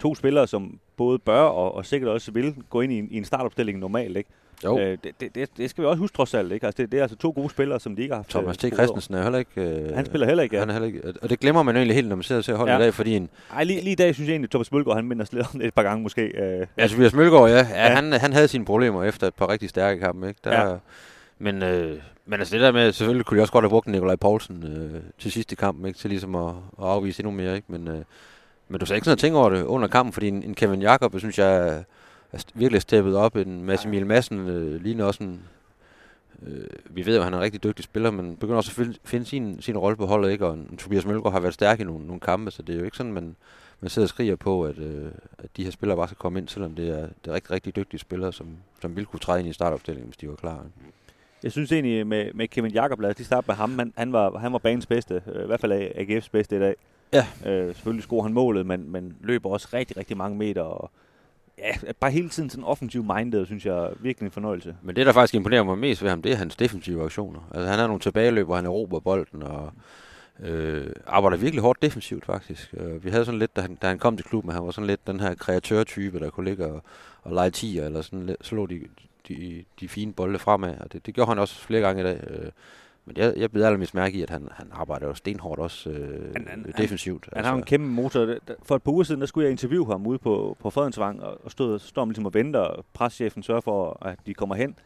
To 0.00 0.14
spillere, 0.14 0.46
som 0.46 0.78
både 0.96 1.18
bør 1.18 1.40
og, 1.40 1.74
og 1.74 1.86
sikkert 1.86 2.10
også 2.10 2.32
vil 2.32 2.54
gå 2.70 2.80
ind 2.80 2.92
i 2.92 2.98
en, 2.98 3.08
i 3.10 3.16
en 3.16 3.24
startopstilling 3.24 3.78
normalt, 3.78 4.16
ikke? 4.16 4.30
Jo. 4.64 4.78
Øh, 4.78 4.98
det, 5.04 5.34
det, 5.34 5.48
det, 5.56 5.70
skal 5.70 5.82
vi 5.82 5.88
også 5.88 5.98
huske 5.98 6.16
trods 6.16 6.34
alt, 6.34 6.52
ikke? 6.52 6.66
Altså, 6.66 6.82
det, 6.82 6.92
det 6.92 6.98
er 6.98 7.02
altså 7.02 7.16
to 7.16 7.32
gode 7.36 7.50
spillere, 7.50 7.80
som 7.80 7.96
de 7.96 8.02
ikke 8.02 8.14
har 8.14 8.18
haft. 8.18 8.30
Thomas 8.30 8.64
øh, 8.64 8.70
T. 8.70 8.74
Christensen 8.74 9.14
er 9.14 9.22
heller 9.22 9.38
ikke... 9.38 9.60
Øh, 9.60 9.94
han 9.94 10.06
spiller 10.06 10.26
heller 10.26 10.42
ikke, 10.42 10.56
ja. 10.56 10.60
Han 10.60 10.68
er 10.68 10.72
heller 10.72 10.86
ikke, 10.86 11.02
og 11.22 11.30
det 11.30 11.40
glemmer 11.40 11.62
man 11.62 11.74
jo 11.74 11.78
egentlig 11.78 11.94
helt, 11.94 12.08
når 12.08 12.16
man 12.16 12.22
sidder 12.22 12.38
og 12.40 12.44
ser 12.44 12.56
holdet 12.56 12.72
ja. 12.72 12.78
i 12.78 12.82
dag, 12.82 12.94
fordi 12.94 13.16
en... 13.16 13.28
Ej, 13.52 13.64
lige, 13.64 13.80
lige 13.80 13.92
i 13.92 13.94
dag 13.94 14.14
synes 14.14 14.28
jeg 14.28 14.32
egentlig, 14.32 14.46
at 14.46 14.50
Thomas 14.50 14.72
Mølgaard, 14.72 14.96
han 14.96 15.04
minder 15.04 15.24
slet 15.24 15.46
et 15.60 15.74
par 15.74 15.82
gange 15.82 16.02
måske. 16.02 16.22
Øh, 16.22 16.66
ja, 16.78 16.86
Tobias 16.86 17.14
Mølgaard, 17.14 17.50
ja. 17.50 17.56
ja, 17.56 17.86
ja. 17.86 17.94
Han, 17.94 18.12
han 18.12 18.32
havde 18.32 18.48
sine 18.48 18.64
problemer 18.64 19.04
efter 19.04 19.26
et 19.26 19.34
par 19.34 19.50
rigtig 19.50 19.68
stærke 19.68 20.00
kampe, 20.00 20.28
ikke? 20.28 20.40
Der, 20.44 20.68
ja. 20.68 20.76
Men, 21.38 21.62
øh, 21.62 21.98
men 22.26 22.40
altså 22.40 22.54
det 22.56 22.62
der 22.62 22.72
med, 22.72 22.92
selvfølgelig 22.92 23.26
kunne 23.26 23.38
de 23.38 23.42
også 23.42 23.52
godt 23.52 23.62
have 23.62 23.70
brugt 23.70 23.86
Nikolaj 23.86 24.16
Poulsen 24.16 24.64
øh, 24.66 25.00
til 25.18 25.32
sidste 25.32 25.56
kamp, 25.56 25.86
ikke? 25.86 25.98
Til 25.98 26.10
ligesom 26.10 26.34
at, 26.34 26.48
at 26.78 26.84
afvise 26.84 27.20
endnu 27.20 27.30
mere, 27.30 27.56
ikke? 27.56 27.72
Men, 27.72 27.88
øh, 27.88 28.02
men 28.68 28.80
du 28.80 28.86
skal 28.86 28.94
ikke 28.94 29.04
sådan 29.04 29.12
at 29.12 29.18
tænke 29.18 29.38
over 29.38 29.50
det 29.50 29.62
under 29.62 29.88
kampen, 29.88 30.12
fordi 30.12 30.28
en, 30.28 30.42
en 30.42 30.54
Kevin 30.54 30.82
Jakob, 30.82 31.18
synes 31.18 31.38
jeg, 31.38 31.84
er 32.32 32.44
virkelig 32.54 32.82
steppet 32.82 33.16
op. 33.16 33.36
En 33.36 33.64
Mads 33.64 33.84
Emil 33.84 34.06
Madsen 34.06 34.48
øh, 34.48 34.82
ligner 34.82 35.04
også 35.04 35.24
en... 35.24 35.42
Øh, 36.46 36.66
vi 36.84 37.06
ved 37.06 37.14
jo, 37.14 37.20
at 37.20 37.24
han 37.24 37.34
er 37.34 37.38
en 37.38 37.44
rigtig 37.44 37.64
dygtig 37.64 37.84
spiller, 37.84 38.10
men 38.10 38.36
begynder 38.36 38.56
også 38.56 38.82
at 38.82 38.98
finde 39.04 39.26
sin, 39.26 39.62
sin 39.62 39.78
rolle 39.78 39.96
på 39.96 40.06
holdet, 40.06 40.30
ikke? 40.30 40.46
Og 40.46 40.54
en, 40.54 40.76
Tobias 40.76 41.06
Mølgaard 41.06 41.32
har 41.32 41.40
været 41.40 41.54
stærk 41.54 41.80
i 41.80 41.84
nogle, 41.84 42.06
nogle 42.06 42.20
kampe, 42.20 42.50
så 42.50 42.62
det 42.62 42.74
er 42.74 42.78
jo 42.78 42.84
ikke 42.84 42.96
sådan, 42.96 43.12
man, 43.12 43.36
man 43.80 43.90
sidder 43.90 44.06
og 44.06 44.10
skriger 44.10 44.36
på, 44.36 44.64
at, 44.64 44.78
øh, 44.78 45.10
at 45.38 45.56
de 45.56 45.64
her 45.64 45.70
spillere 45.70 45.96
bare 45.96 46.08
skal 46.08 46.18
komme 46.18 46.38
ind, 46.38 46.48
selvom 46.48 46.74
det 46.74 46.88
er, 46.88 47.06
det 47.24 47.30
er 47.30 47.32
rigtig, 47.32 47.50
rigtig 47.50 47.76
dygtige 47.76 48.00
spillere, 48.00 48.32
som, 48.32 48.46
som 48.82 48.96
vil 48.96 49.06
kunne 49.06 49.20
træde 49.20 49.40
ind 49.40 49.48
i 49.48 49.52
startopstillingen, 49.52 50.08
hvis 50.08 50.16
de 50.16 50.28
var 50.28 50.34
klar. 50.34 50.66
Jeg 51.42 51.52
synes 51.52 51.72
egentlig 51.72 52.06
med, 52.06 52.32
med 52.34 52.48
Kevin 52.48 52.70
Jakob, 52.70 53.00
lad 53.00 53.10
os 53.10 53.18
lige 53.18 53.26
starte 53.26 53.44
med 53.46 53.54
ham. 53.54 53.78
Han, 53.78 53.92
han, 53.96 54.12
var, 54.12 54.38
han 54.38 54.52
var 54.52 54.58
banens 54.58 54.86
bedste, 54.86 55.22
øh, 55.34 55.42
i 55.42 55.46
hvert 55.46 55.60
fald 55.60 55.72
AGF's 55.72 56.28
bedste 56.32 56.56
i 56.56 56.58
dag. 56.58 56.74
Ja. 57.12 57.26
Øh, 57.46 57.74
selvfølgelig 57.74 58.02
scorer 58.04 58.22
han 58.22 58.32
målet, 58.32 58.66
men, 58.66 58.92
men 58.92 59.16
løber 59.20 59.50
også 59.50 59.68
rigtig, 59.72 59.96
rigtig 59.96 60.16
mange 60.16 60.38
meter. 60.38 60.62
Og, 60.62 60.90
ja, 61.58 61.92
bare 62.00 62.10
hele 62.10 62.28
tiden 62.28 62.50
sådan 62.50 62.64
offensiv 62.64 63.04
minded, 63.16 63.46
synes 63.46 63.66
jeg 63.66 63.76
er 63.76 63.90
virkelig 64.00 64.26
en 64.26 64.32
fornøjelse. 64.32 64.76
Men 64.82 64.96
det, 64.96 65.06
der 65.06 65.12
faktisk 65.12 65.34
imponerer 65.34 65.62
mig 65.62 65.78
mest 65.78 66.02
ved 66.02 66.10
ham, 66.10 66.22
det 66.22 66.32
er 66.32 66.36
hans 66.36 66.56
defensive 66.56 67.04
aktioner. 67.04 67.50
Altså 67.54 67.70
han 67.70 67.78
har 67.78 67.86
nogle 67.86 68.00
tilbageløb, 68.00 68.46
hvor 68.46 68.56
han 68.56 68.66
erobrer 68.66 69.00
bolden 69.00 69.42
og 69.42 69.72
øh, 70.40 70.86
arbejder 71.06 71.36
virkelig 71.36 71.62
hårdt 71.62 71.82
defensivt 71.82 72.26
faktisk. 72.26 72.74
Øh, 72.76 73.04
vi 73.04 73.10
havde 73.10 73.24
sådan 73.24 73.38
lidt, 73.38 73.56
da 73.56 73.60
han, 73.60 73.74
da 73.74 73.88
han 73.88 73.98
kom 73.98 74.16
til 74.16 74.26
klubben, 74.26 74.52
han 74.52 74.64
var 74.64 74.70
sådan 74.70 74.86
lidt 74.86 75.06
den 75.06 75.20
her 75.20 75.34
kreatørtype, 75.34 76.20
der 76.20 76.30
kunne 76.30 76.48
ligge 76.48 76.66
og, 76.66 76.82
og 77.22 77.32
lege 77.32 77.50
tiger, 77.50 77.84
eller 77.84 78.02
sådan 78.02 78.36
slå 78.40 78.66
de, 78.66 78.80
de, 79.28 79.64
de 79.80 79.88
fine 79.88 80.12
bolde 80.12 80.38
fremad. 80.38 80.78
Og 80.78 80.92
det, 80.92 81.06
det 81.06 81.14
gjorde 81.14 81.28
han 81.28 81.38
også 81.38 81.60
flere 81.60 81.80
gange 81.80 82.02
i 82.02 82.04
dag. 82.04 82.20
Øh, 82.30 82.50
men 83.06 83.16
jeg, 83.16 83.34
jeg 83.36 83.50
blev 83.50 83.62
allermest 83.62 83.94
mærke 83.94 84.18
i, 84.18 84.22
at 84.22 84.30
han, 84.30 84.48
han 84.52 84.68
arbejder 84.72 85.06
jo 85.06 85.14
stenhårdt 85.14 85.60
også 85.60 85.90
øh, 85.90 86.32
han, 86.32 86.46
han, 86.48 86.74
defensivt. 86.78 87.24
Han, 87.24 87.38
altså. 87.38 87.50
har 87.50 87.56
en 87.56 87.64
kæmpe 87.64 87.86
motor. 87.86 88.34
For 88.62 88.76
et 88.76 88.82
par 88.82 88.92
uger 88.92 89.04
siden, 89.04 89.20
der 89.20 89.26
skulle 89.26 89.44
jeg 89.44 89.50
interviewe 89.50 89.86
ham 89.86 90.06
ude 90.06 90.18
på, 90.18 90.56
på 90.60 90.70
Fredensvang, 90.70 91.22
og, 91.22 91.44
og 91.44 91.50
stod, 91.50 91.78
står 91.78 92.04
ligesom 92.04 92.26
og 92.26 92.34
venter, 92.34 92.60
og 92.60 92.84
preschefen 92.92 93.42
sørger 93.42 93.60
for, 93.60 94.06
at 94.06 94.18
de 94.26 94.34
kommer 94.34 94.54
hen. 94.54 94.76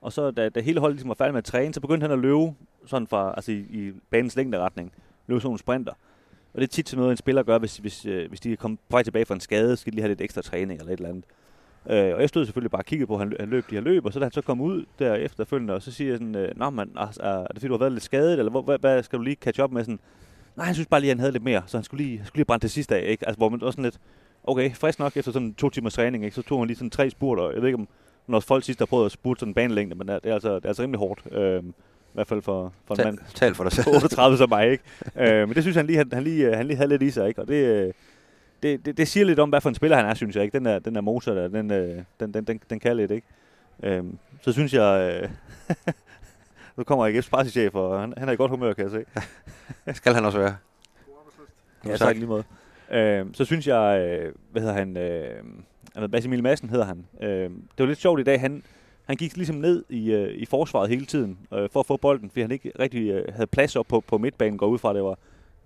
Og 0.00 0.12
så 0.12 0.30
da, 0.30 0.48
da 0.48 0.60
hele 0.60 0.80
holdet 0.80 0.94
ligesom 0.94 1.08
var 1.08 1.14
færdig 1.14 1.32
med 1.32 1.38
at 1.38 1.44
træne, 1.44 1.74
så 1.74 1.80
begyndte 1.80 2.04
han 2.04 2.12
at 2.12 2.18
løbe 2.18 2.54
sådan 2.86 3.06
fra, 3.06 3.34
altså 3.36 3.52
i, 3.52 3.56
i 3.58 3.92
banens 4.10 4.36
længderetning. 4.36 4.92
Løbe 5.26 5.40
sådan 5.40 5.46
nogle 5.46 5.58
sprinter. 5.58 5.92
Og 6.54 6.60
det 6.60 6.62
er 6.62 6.66
tit 6.66 6.88
sådan 6.88 6.98
noget, 6.98 7.10
en 7.10 7.16
spiller 7.16 7.42
gør, 7.42 7.58
hvis, 7.58 7.76
hvis, 7.76 8.06
øh, 8.06 8.28
hvis 8.28 8.40
de 8.40 8.56
kommer 8.56 8.76
på 8.76 8.94
vej 8.94 9.02
tilbage 9.02 9.24
fra 9.24 9.34
en 9.34 9.40
skade, 9.40 9.76
skal 9.76 9.92
de 9.92 9.96
lige 9.96 10.02
have 10.02 10.08
lidt 10.08 10.20
ekstra 10.20 10.42
træning 10.42 10.80
eller 10.80 10.92
et 10.92 10.96
eller 10.96 11.08
andet. 11.08 11.24
Øh, 11.90 12.14
og 12.14 12.20
jeg 12.20 12.28
stod 12.28 12.44
selvfølgelig 12.44 12.70
bare 12.70 12.80
og 12.80 12.86
kiggede 12.86 13.06
på, 13.06 13.14
at 13.14 13.20
han, 13.20 13.36
han 13.40 13.48
løb 13.48 13.70
de 13.70 13.74
her 13.74 13.82
løb, 13.82 14.06
og 14.06 14.12
så 14.12 14.18
da 14.18 14.24
han 14.24 14.32
så 14.32 14.42
kom 14.42 14.60
ud 14.60 14.84
der 14.98 15.14
efterfølgende, 15.14 15.74
og 15.74 15.82
så 15.82 15.92
siger 15.92 16.10
jeg 16.10 16.18
sådan, 16.18 16.34
øh, 16.34 16.58
Nå, 16.58 16.70
man, 16.70 16.90
er, 16.96 17.20
er, 17.20 17.38
det 17.38 17.56
fordi, 17.56 17.66
du 17.66 17.72
har 17.72 17.78
været 17.78 17.92
lidt 17.92 18.04
skadet, 18.04 18.38
eller 18.38 18.50
hvor, 18.50 18.62
hvad, 18.62 18.78
hvad, 18.78 19.02
skal 19.02 19.18
du 19.18 19.22
lige 19.22 19.36
catch 19.40 19.62
up 19.62 19.72
med? 19.72 19.84
Sådan, 19.84 19.98
Nej, 20.56 20.66
han 20.66 20.74
synes 20.74 20.86
bare 20.86 21.00
lige, 21.00 21.10
at 21.10 21.16
han 21.16 21.20
havde 21.20 21.32
lidt 21.32 21.44
mere, 21.44 21.62
så 21.66 21.76
han 21.76 21.84
skulle 21.84 22.04
lige, 22.04 22.18
han 22.18 22.26
skulle 22.26 22.38
lige 22.38 22.44
brænde 22.44 22.62
det 22.62 22.70
sidste 22.70 22.96
af, 22.96 23.10
ikke? 23.10 23.26
Altså, 23.26 23.38
hvor 23.38 23.48
man 23.48 23.62
også 23.62 23.76
sådan 23.76 23.84
lidt, 23.84 23.98
okay, 24.44 24.74
frisk 24.74 24.98
nok 24.98 25.16
efter 25.16 25.32
sådan 25.32 25.54
to 25.54 25.70
timers 25.70 25.94
træning, 25.94 26.24
ikke? 26.24 26.34
så 26.34 26.42
tog 26.42 26.60
han 26.60 26.66
lige 26.66 26.76
sådan 26.76 26.90
tre 26.90 27.10
spurter. 27.10 27.50
Jeg 27.50 27.60
ved 27.60 27.68
ikke, 27.68 27.78
om 27.78 27.88
når 28.26 28.40
folk 28.40 28.64
sidst 28.64 28.78
har 28.78 28.86
prøvet 28.86 29.06
at 29.06 29.12
spurte 29.12 29.40
sådan 29.40 29.50
en 29.50 29.54
banelængde, 29.54 29.94
men 29.94 30.08
det 30.08 30.20
er, 30.24 30.34
altså, 30.34 30.54
det 30.54 30.64
er 30.64 30.68
altså 30.68 30.82
rimelig 30.82 30.98
hårdt. 30.98 31.22
Øh, 31.32 31.62
i 31.64 32.14
hvert 32.14 32.26
fald 32.26 32.42
for, 32.42 32.72
for 32.86 32.94
en 32.94 33.04
mand 33.04 33.18
tal 33.34 33.54
for 33.54 33.64
dig 33.64 33.72
selv. 33.72 33.88
38 33.94 34.36
som 34.36 34.48
mig, 34.48 34.70
ikke? 34.70 34.84
øh, 35.16 35.48
men 35.48 35.54
det 35.54 35.62
synes 35.62 35.76
han 35.76 35.86
lige, 35.86 35.96
han, 35.96 36.08
han, 36.12 36.22
lige, 36.22 36.56
han 36.56 36.66
lige 36.66 36.76
havde 36.76 36.88
lidt 36.88 37.02
i 37.02 37.10
sig, 37.10 37.28
ikke? 37.28 37.40
Og 37.40 37.48
det, 37.48 37.92
det, 38.62 38.86
det, 38.86 38.96
det 38.96 39.08
siger 39.08 39.26
lidt 39.26 39.38
om, 39.38 39.48
hvad 39.48 39.60
for 39.60 39.68
en 39.68 39.74
spiller 39.74 39.96
han 39.96 40.06
er, 40.06 40.14
synes 40.14 40.36
jeg. 40.36 40.44
ikke. 40.44 40.58
Den 40.58 40.64
der, 40.64 40.78
den 40.78 40.94
der 40.94 41.00
motor 41.00 41.34
der, 41.34 41.48
den, 41.48 41.70
øh, 41.70 42.02
den, 42.20 42.34
den, 42.34 42.44
den, 42.44 42.60
den 42.70 42.80
kan 42.80 42.96
lidt, 42.96 43.10
ikke? 43.10 43.26
Øhm, 43.82 44.18
så 44.40 44.52
synes 44.52 44.74
jeg... 44.74 45.20
Øh, 45.22 45.28
nu 46.76 46.84
kommer 46.84 47.08
AGF's 47.08 47.30
pressechef, 47.30 47.74
og 47.74 48.00
han, 48.00 48.14
han 48.16 48.28
er 48.28 48.32
i 48.32 48.36
godt 48.36 48.50
humør, 48.50 48.72
kan 48.72 48.84
jeg 48.84 48.90
se. 48.90 49.04
Skal 49.94 50.14
han 50.14 50.24
også 50.24 50.38
være. 50.38 50.56
Ja, 51.86 51.96
tak 51.96 52.14
lige 52.14 52.26
måde. 52.26 52.44
Øhm, 52.90 53.34
så 53.34 53.44
synes 53.44 53.66
jeg, 53.66 54.00
øh, 54.00 54.34
hvad 54.52 54.62
hedder 54.62 54.74
han, 54.74 54.96
øh, 54.96 56.10
Basimil 56.10 56.42
Madsen 56.42 56.70
hedder 56.70 56.84
han. 56.84 57.06
Øh, 57.20 57.50
det 57.50 57.78
var 57.78 57.86
lidt 57.86 57.98
sjovt 57.98 58.20
i 58.20 58.22
dag, 58.22 58.40
han, 58.40 58.62
han 59.04 59.16
gik 59.16 59.36
ligesom 59.36 59.56
ned 59.56 59.84
i, 59.88 60.12
øh, 60.12 60.34
i 60.34 60.46
forsvaret 60.46 60.88
hele 60.88 61.06
tiden 61.06 61.38
øh, 61.54 61.68
for 61.72 61.80
at 61.80 61.86
få 61.86 61.96
bolden, 61.96 62.30
fordi 62.30 62.40
han 62.40 62.50
ikke 62.50 62.72
rigtig 62.78 63.10
øh, 63.10 63.34
havde 63.34 63.46
plads 63.46 63.76
op 63.76 63.86
på, 63.86 64.00
på 64.00 64.18
midtbanen, 64.18 64.58
går 64.58 64.66
ud 64.66 64.78
fra, 64.78 64.94
det 64.94 65.02
var 65.02 65.18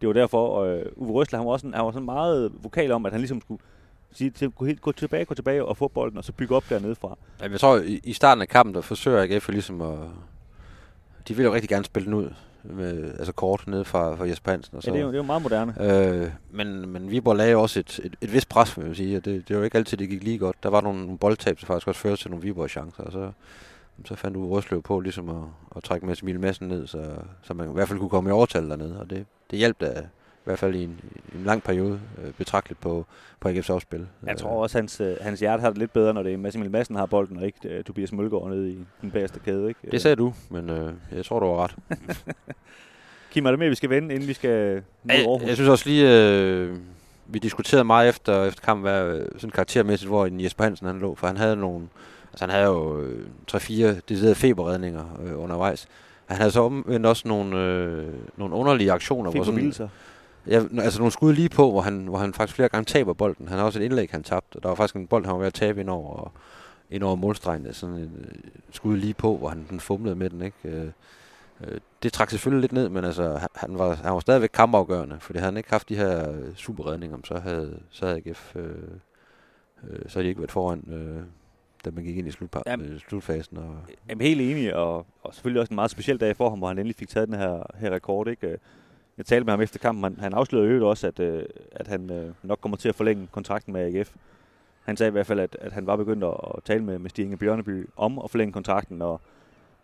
det 0.03 0.09
var 0.09 0.13
derfor, 0.13 0.49
og 0.49 0.69
øh, 0.69 0.87
Uwe 0.97 1.13
Røsler, 1.13 1.39
han 1.39 1.47
var, 1.47 1.53
også, 1.53 1.71
han 1.75 1.85
var 1.85 1.93
sådan 1.93 2.05
meget 2.05 2.53
vokal 2.63 2.93
om, 2.93 3.07
at 3.07 3.13
han 3.13 3.21
ligesom 3.21 3.41
skulle 3.41 3.61
sige, 4.13 4.31
til, 4.31 4.51
gå, 4.51 4.65
helt, 4.65 4.81
gå 4.81 4.93
tilbage, 4.93 5.25
gå 5.25 5.35
tilbage 5.35 5.65
og 5.65 5.77
få 5.77 5.89
bolden, 5.89 6.19
og 6.19 6.25
så 6.25 6.33
bygge 6.33 6.57
op 6.57 6.65
dernede 6.69 6.95
fra. 6.95 7.17
Ja, 7.41 7.51
jeg 7.51 7.61
tror, 7.61 7.77
i, 7.77 8.01
i 8.05 8.13
starten 8.13 8.43
af 8.43 8.49
kampen, 8.49 8.75
der 8.75 8.81
forsøger 8.81 9.23
AGF 9.23 9.49
ligesom 9.49 9.81
at... 9.81 9.99
De 11.29 11.37
vil 11.37 11.45
jo 11.45 11.55
rigtig 11.55 11.69
gerne 11.69 11.85
spille 11.85 12.07
den 12.07 12.15
ud, 12.15 12.31
med, 12.63 13.15
altså 13.19 13.33
kort 13.33 13.67
ned 13.67 13.85
fra, 13.85 14.15
fra 14.15 14.25
Jesper 14.25 14.51
Hansen. 14.51 14.77
Og 14.77 14.83
så. 14.83 14.91
Ja, 14.91 14.93
det 14.93 15.01
er, 15.01 15.05
jo, 15.05 15.09
det 15.09 15.15
er 15.15 15.19
jo 15.19 15.27
meget 15.27 15.43
moderne. 15.43 15.75
Øh, 15.81 16.31
men, 16.51 16.89
men 16.89 17.11
Viborg 17.11 17.37
lagde 17.37 17.57
også 17.57 17.81
et, 17.81 18.01
et, 18.05 18.17
et 18.21 18.33
vist 18.33 18.49
pres, 18.49 18.79
vil 18.79 18.87
jeg 18.87 18.97
sige, 18.97 19.17
og 19.17 19.25
det, 19.25 19.49
det 19.49 19.57
var 19.57 19.61
jo 19.61 19.65
ikke 19.65 19.79
altid, 19.79 19.99
det 19.99 20.09
gik 20.09 20.23
lige 20.23 20.39
godt. 20.39 20.57
Der 20.63 20.69
var 20.69 20.81
nogle, 20.81 21.01
nogle 21.01 21.19
boldtab, 21.19 21.61
som 21.61 21.67
faktisk 21.67 21.89
også 21.89 22.01
førte 22.01 22.23
til 22.23 22.31
nogle 22.31 22.43
Viborg-chancer, 22.43 23.03
og 23.03 23.13
så, 23.13 23.31
så 24.05 24.15
fandt 24.15 24.35
du 24.35 24.49
Røsløv 24.49 24.83
på 24.83 25.01
ligesom 25.01 25.29
at, 25.29 25.45
at 25.77 25.83
trække 25.83 26.07
med 26.07 26.23
Emil 26.23 26.41
Madsen 26.41 26.69
ned, 26.69 26.87
så, 26.87 27.15
så 27.43 27.55
man 27.55 27.71
i 27.71 27.73
hvert 27.73 27.89
fald 27.89 27.99
kunne 27.99 28.11
komme 28.11 28.31
i 28.31 28.33
overtal 28.33 28.71
dernede, 28.71 29.01
og 29.01 29.11
det, 29.11 29.27
det 29.51 29.59
hjalp 29.59 29.81
da 29.81 30.07
i 30.43 30.45
hvert 30.45 30.59
fald 30.59 30.75
i 30.75 30.85
en, 30.85 31.01
en 31.35 31.45
lang 31.45 31.63
periode 31.63 32.01
øh, 32.25 32.33
betragteligt 32.33 32.81
på, 32.81 33.07
på 33.41 33.49
AGF's 33.49 33.73
afspil. 33.73 34.07
Jeg 34.27 34.37
tror 34.37 34.63
også, 34.63 34.79
hans, 34.79 35.01
øh, 35.01 35.17
hans 35.21 35.41
hjerte 35.41 35.61
har 35.61 35.69
det 35.69 35.79
lidt 35.79 35.93
bedre, 35.93 36.15
når 36.15 36.23
det 36.23 36.33
er 36.33 36.37
Massimil 36.37 36.71
Madsen 36.71 36.97
har 36.97 37.07
bolden, 37.07 37.37
og 37.37 37.47
ikke 37.47 37.79
uh, 37.79 37.85
Tobias 37.85 38.13
Mølgaard 38.13 38.49
nede 38.49 38.71
i 38.71 38.79
den 39.03 39.11
bagerste 39.11 39.41
kæde. 39.41 39.69
Ikke? 39.69 39.81
Det 39.91 40.03
sagde 40.03 40.17
du, 40.17 40.35
men 40.51 40.71
øh, 40.71 40.93
jeg 41.13 41.25
tror, 41.25 41.41
du 41.41 41.47
var 41.47 41.65
ret. 41.65 41.77
Kim, 43.33 43.47
er 43.47 43.51
det 43.51 43.59
med, 43.59 43.69
vi 43.69 43.75
skal 43.75 43.91
vende, 43.91 44.15
inden 44.15 44.29
vi 44.29 44.33
skal 44.33 44.83
mod 45.03 45.15
Aarhus? 45.15 45.41
Jeg, 45.41 45.49
jeg 45.49 45.57
synes 45.57 45.69
også 45.69 45.89
lige, 45.89 46.31
øh, 46.31 46.77
vi 47.27 47.39
diskuterede 47.39 47.85
meget 47.85 48.09
efter, 48.09 48.45
efter 48.45 48.63
kampen, 48.63 48.83
hvad, 48.83 49.05
øh, 49.05 49.27
sådan 49.37 49.51
karaktermæssigt, 49.51 50.09
hvor 50.09 50.29
Jesper 50.43 50.65
Hansen 50.65 50.87
han 50.87 50.99
lå, 50.99 51.15
for 51.15 51.27
han 51.27 51.37
havde 51.37 51.57
nogle, 51.57 51.89
altså 52.33 52.45
han 52.45 52.51
havde 52.51 52.65
jo 52.65 53.01
øh, 53.01 53.27
3-4 53.51 53.61
deciderede 54.09 54.35
feberredninger 54.35 55.05
øh, 55.25 55.43
undervejs. 55.43 55.87
Han 56.27 56.37
havde 56.37 56.51
så 56.51 56.61
omvendt 56.61 57.07
også 57.07 57.29
nogle, 57.29 57.59
øh, 57.59 58.13
nogle 58.37 58.55
underlige 58.55 58.93
aktioner. 58.93 59.31
Hvor 59.31 59.45
sådan, 59.45 59.91
Ja, 60.47 60.63
altså 60.79 60.99
nogle 60.99 61.13
skud 61.13 61.33
lige 61.33 61.49
på, 61.49 61.71
hvor 61.71 61.81
han, 61.81 62.07
hvor 62.07 62.19
han 62.19 62.35
faktisk 62.35 62.57
flere 62.57 62.69
gange 62.69 62.85
taber 62.85 63.13
bolden. 63.13 63.49
Han 63.49 63.59
har 63.59 63.65
også 63.65 63.79
et 63.79 63.85
indlæg, 63.85 64.09
han 64.11 64.23
tabte. 64.23 64.61
Der 64.63 64.69
var 64.69 64.75
faktisk 64.75 64.97
en 64.97 65.07
bold, 65.07 65.25
han 65.25 65.33
var 65.33 65.39
ved 65.39 65.47
at 65.47 65.55
tabe 65.55 65.81
ind 65.81 65.91
over, 65.91 66.15
og, 66.15 66.33
ind 66.91 67.03
over 67.03 67.15
målstregen. 67.15 67.75
Sådan 67.75 67.95
en 67.95 68.13
uh, 68.21 68.51
skud 68.71 68.97
lige 68.97 69.15
på, 69.15 69.37
hvor 69.37 69.49
han, 69.49 69.67
han 69.71 69.81
fumlede 69.81 70.17
med 70.17 70.31
den. 70.31 70.43
Ikke? 70.43 70.57
Uh, 70.65 71.69
uh, 71.69 71.77
det 72.03 72.13
trak 72.13 72.31
selvfølgelig 72.31 72.61
lidt 72.61 72.73
ned, 72.73 72.89
men 72.89 73.05
altså, 73.05 73.49
han, 73.55 73.79
var, 73.79 73.95
han 73.95 74.13
var 74.13 74.21
stadigvæk 74.21 74.51
kampafgørende, 74.55 75.17
fordi 75.21 75.39
havde 75.39 75.53
han 75.53 75.57
ikke 75.57 75.71
haft 75.71 75.89
de 75.89 75.97
her 75.97 76.35
superredninger, 76.57 77.19
så 77.25 77.39
havde, 77.39 77.79
så 77.91 78.07
havde 78.07 78.23
AGF, 78.27 78.57
uh, 78.57 78.63
uh, 78.63 78.69
så 80.09 80.19
havde 80.19 80.25
de 80.25 80.29
ikke 80.29 80.41
været 80.41 80.53
foran, 80.53 80.85
uh, 80.87 81.23
da 81.85 81.91
man 81.91 82.05
gik 82.05 82.17
ind 82.17 82.29
i 82.29 82.31
slutpa- 82.31 82.63
jamen, 82.67 82.99
slutfasen. 82.99 83.57
Og 83.57 83.77
jamen, 84.09 84.27
helt 84.27 84.41
enig, 84.41 84.75
og, 84.75 85.07
og 85.23 85.35
selvfølgelig 85.35 85.61
også 85.61 85.71
en 85.71 85.75
meget 85.75 85.91
speciel 85.91 86.21
dag 86.21 86.37
for 86.37 86.51
ham, 86.51 86.59
hvor 86.59 86.69
han 86.69 86.79
endelig 86.79 86.97
fik 86.97 87.09
taget 87.09 87.29
den 87.29 87.37
her, 87.37 87.63
her 87.77 87.91
rekord. 87.91 88.29
Ikke? 88.29 88.59
jeg 89.19 89.27
talte 89.27 89.45
med 89.45 89.53
ham 89.53 89.61
efter 89.61 89.79
kampen, 89.79 90.05
han, 90.05 90.17
han 90.21 90.35
afslørede 90.35 90.77
jo 90.77 90.89
også, 90.89 91.07
at, 91.07 91.21
øh, 91.21 91.45
at 91.73 91.89
han 91.89 92.11
øh, 92.11 92.33
nok 92.43 92.59
kommer 92.61 92.77
til 92.77 92.89
at 92.89 92.95
forlænge 92.95 93.29
kontrakten 93.33 93.73
med 93.73 93.97
AGF. 93.97 94.15
han 94.85 94.97
sagde 94.97 95.09
i 95.09 95.13
hvert 95.13 95.27
fald, 95.27 95.41
at, 95.41 95.57
at 95.61 95.73
han 95.73 95.87
var 95.87 95.97
begyndt 95.97 96.25
at, 96.25 96.65
tale 96.65 96.85
med, 96.85 96.99
med 96.99 97.11
Stig 97.11 97.25
Inge 97.25 97.37
Bjørneby 97.37 97.89
om 97.97 98.19
at 98.19 98.31
forlænge 98.31 98.53
kontrakten, 98.53 99.03
og, 99.03 99.21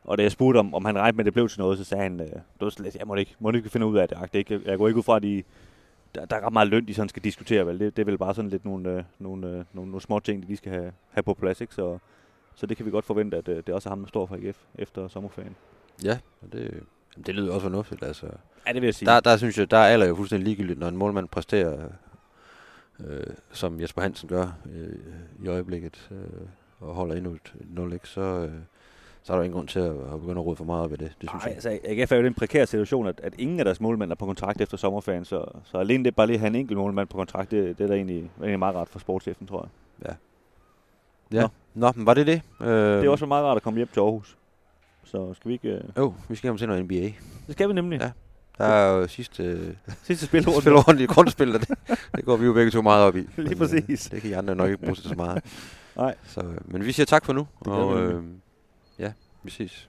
og 0.05 0.19
da 0.19 0.23
jeg 0.23 0.33
spurgte, 0.33 0.59
om, 0.59 0.75
om 0.75 0.85
han 0.85 0.99
regnede 0.99 1.17
med, 1.17 1.21
at 1.23 1.27
det 1.27 1.33
blev 1.33 1.49
til 1.49 1.61
noget, 1.61 1.79
så 1.79 1.85
sagde 1.85 2.03
han, 2.03 2.21
øh, 2.21 2.27
det 2.27 2.43
var 2.61 2.91
jeg 2.99 3.07
må 3.07 3.15
ikke, 3.15 3.35
må 3.39 3.51
ikke 3.51 3.71
finde 3.71 3.87
ud 3.87 3.99
af 3.99 4.09
det. 4.09 4.35
ikke, 4.35 4.61
jeg 4.65 4.79
går 4.79 4.89
ikke 4.89 4.99
ud 4.99 5.03
fra, 5.03 5.17
at 5.17 5.23
de, 5.23 5.43
der, 6.15 6.25
der 6.25 6.37
er 6.37 6.47
ret 6.47 6.53
meget 6.53 6.69
løn, 6.69 6.87
de 6.87 6.95
sådan 6.95 7.09
skal 7.09 7.25
diskutere, 7.25 7.67
vel? 7.67 7.81
Det, 7.81 7.97
det 7.97 8.03
er 8.03 8.07
vel 8.07 8.19
bare 8.19 8.35
sådan 8.35 8.51
lidt 8.51 8.65
nogle, 8.65 8.91
øh, 8.91 9.03
nogle, 9.19 9.47
øh, 9.47 9.65
nogle, 9.73 9.91
nogle 9.91 10.01
små 10.01 10.19
ting, 10.21 10.49
de 10.49 10.57
skal 10.57 10.73
have, 10.73 10.93
have 11.11 11.23
på 11.23 11.35
plads, 11.35 11.61
ikke? 11.61 11.75
Så, 11.75 11.99
så 12.55 12.67
det 12.67 12.77
kan 12.77 12.87
vi 12.87 12.91
godt 12.91 13.05
forvente, 13.05 13.37
at 13.37 13.49
øh, 13.49 13.57
det 13.57 13.75
også 13.75 13.89
er 13.89 13.91
ham, 13.91 14.01
der 14.01 14.09
står 14.09 14.27
for 14.27 14.35
AGF 14.35 14.59
efter 14.75 15.09
sommerferien. 15.09 15.57
Ja, 16.05 16.19
det, 16.53 16.61
jamen, 17.17 17.27
det 17.27 17.35
lyder 17.35 17.53
også 17.53 17.65
fornuftigt. 17.65 18.03
Altså. 18.03 18.27
Ja, 18.67 18.73
det 18.73 18.83
vil 18.83 18.87
jeg 18.87 18.95
sige. 18.95 19.07
Der, 19.07 19.21
der 19.21 19.37
synes 19.37 19.59
jeg, 19.59 19.71
der 19.71 19.77
er 19.79 19.87
alder 19.87 20.07
jo 20.07 20.15
fuldstændig 20.15 20.45
ligegyldigt, 20.45 20.79
når 20.79 20.89
en 20.89 20.97
målmand 20.97 21.29
præsterer, 21.29 21.89
øh, 23.01 23.27
som 23.53 23.81
Jesper 23.81 24.03
Hansen 24.03 24.29
gør 24.29 24.53
øh, 24.73 24.99
i 25.45 25.49
øjeblikket, 25.49 26.09
øh, 26.11 26.49
og 26.81 26.95
holder 26.95 27.15
endnu 27.15 27.31
et 27.31 27.55
0 27.61 28.01
så, 28.05 28.21
øh, 28.21 28.53
så 29.29 29.33
er 29.35 29.37
der 29.37 29.45
ingen 29.45 29.55
grund 29.57 29.69
til 29.69 29.79
at, 29.81 29.91
at 29.91 30.21
begynde 30.21 30.41
at 30.41 30.47
rode 30.47 30.57
for 30.57 30.65
meget 30.65 30.91
ved 30.91 30.99
det. 30.99 31.13
det 31.21 31.31
synes 31.31 31.45
Ej, 31.45 31.47
jeg. 31.47 31.55
altså, 31.55 31.79
AGF 31.85 32.13
er 32.13 32.17
jo 32.17 32.23
i 32.23 32.25
den 32.25 32.35
prekære 32.35 32.67
situation, 32.67 33.07
at, 33.07 33.21
at 33.23 33.35
ingen 33.39 33.59
af 33.59 33.65
deres 33.65 33.81
målmænd 33.81 34.11
er 34.11 34.15
på 34.15 34.27
kontrakt 34.27 34.61
efter 34.61 34.77
sommerferien, 34.77 35.25
så, 35.25 35.45
så 35.65 35.79
alene 35.79 36.05
det 36.05 36.17
bare 36.17 36.27
lige 36.27 36.35
at 36.35 36.41
have 36.41 36.47
en 36.49 36.55
enkelt 36.55 36.79
målmand 36.79 37.09
på 37.09 37.17
kontrakt, 37.17 37.51
det, 37.51 37.79
det 37.79 37.85
er 37.85 37.89
da 37.89 37.95
egentlig, 37.95 38.31
egentlig 38.39 38.59
meget 38.59 38.75
rart 38.77 38.89
for 38.89 38.99
sportschefen, 38.99 39.47
tror 39.47 39.69
jeg. 40.03 40.17
Ja. 41.33 41.41
Nå. 41.43 41.49
Nå, 41.75 41.93
men 41.97 42.07
var 42.07 42.15
det 42.15 42.27
det? 42.27 42.43
Øh, 42.61 42.69
Det 42.69 43.05
er 43.05 43.11
også 43.11 43.27
meget 43.27 43.45
rart 43.45 43.57
at 43.57 43.63
komme 43.63 43.77
hjem 43.77 43.89
til 43.93 44.01
Aarhus. 44.01 44.37
Så 45.05 45.35
skal 45.35 45.49
vi 45.49 45.53
ikke... 45.53 45.69
Øh... 45.69 45.81
Jo, 45.99 46.15
vi 46.29 46.37
skal 46.37 46.49
hjem 46.49 46.57
til 46.59 46.69
noget 46.69 46.85
NBA. 46.85 46.95
Det 46.95 47.15
skal 47.53 47.69
vi 47.69 47.75
nemlig. 47.75 48.01
Ja. 48.01 48.11
Der 48.59 48.65
er 48.65 48.93
jo 48.97 49.07
sidste 49.09 49.43
øh, 49.43 49.75
Sidste 50.07 50.27
spil 50.27 50.49
ordentligt 50.49 51.11
grundspil, 51.11 51.55
og 51.55 51.61
det, 51.61 51.69
det 52.17 52.25
går 52.25 52.37
vi 52.37 52.47
jo 52.47 52.53
begge 52.53 52.71
to 52.71 52.83
meget 52.83 53.05
op 53.05 53.17
i. 53.17 53.21
Lige 53.37 53.49
Men, 53.49 53.59
præcis. 53.59 54.07
Øh, 54.07 54.11
det 54.15 54.23
kan 54.23 54.31
I 54.31 54.33
andre 54.33 54.55
nok 54.55 54.69
ikke 54.71 54.81
bruge 54.83 54.95
til 54.95 55.05
så 55.05 55.15
meget. 55.15 55.45
Nej. 55.97 56.15
Så, 56.25 56.41
øh, 56.41 56.73
men 56.73 56.85
vi 56.85 56.93
siger 56.93 57.07
tak 57.07 57.25
for 57.25 57.33
nu, 57.33 57.47
gør 57.65 57.73
og 57.73 58.01
øh, 58.03 58.23
nemlig. 59.43 59.61
ja, 59.61 59.65
vi 59.65 59.69
ses. 59.69 59.89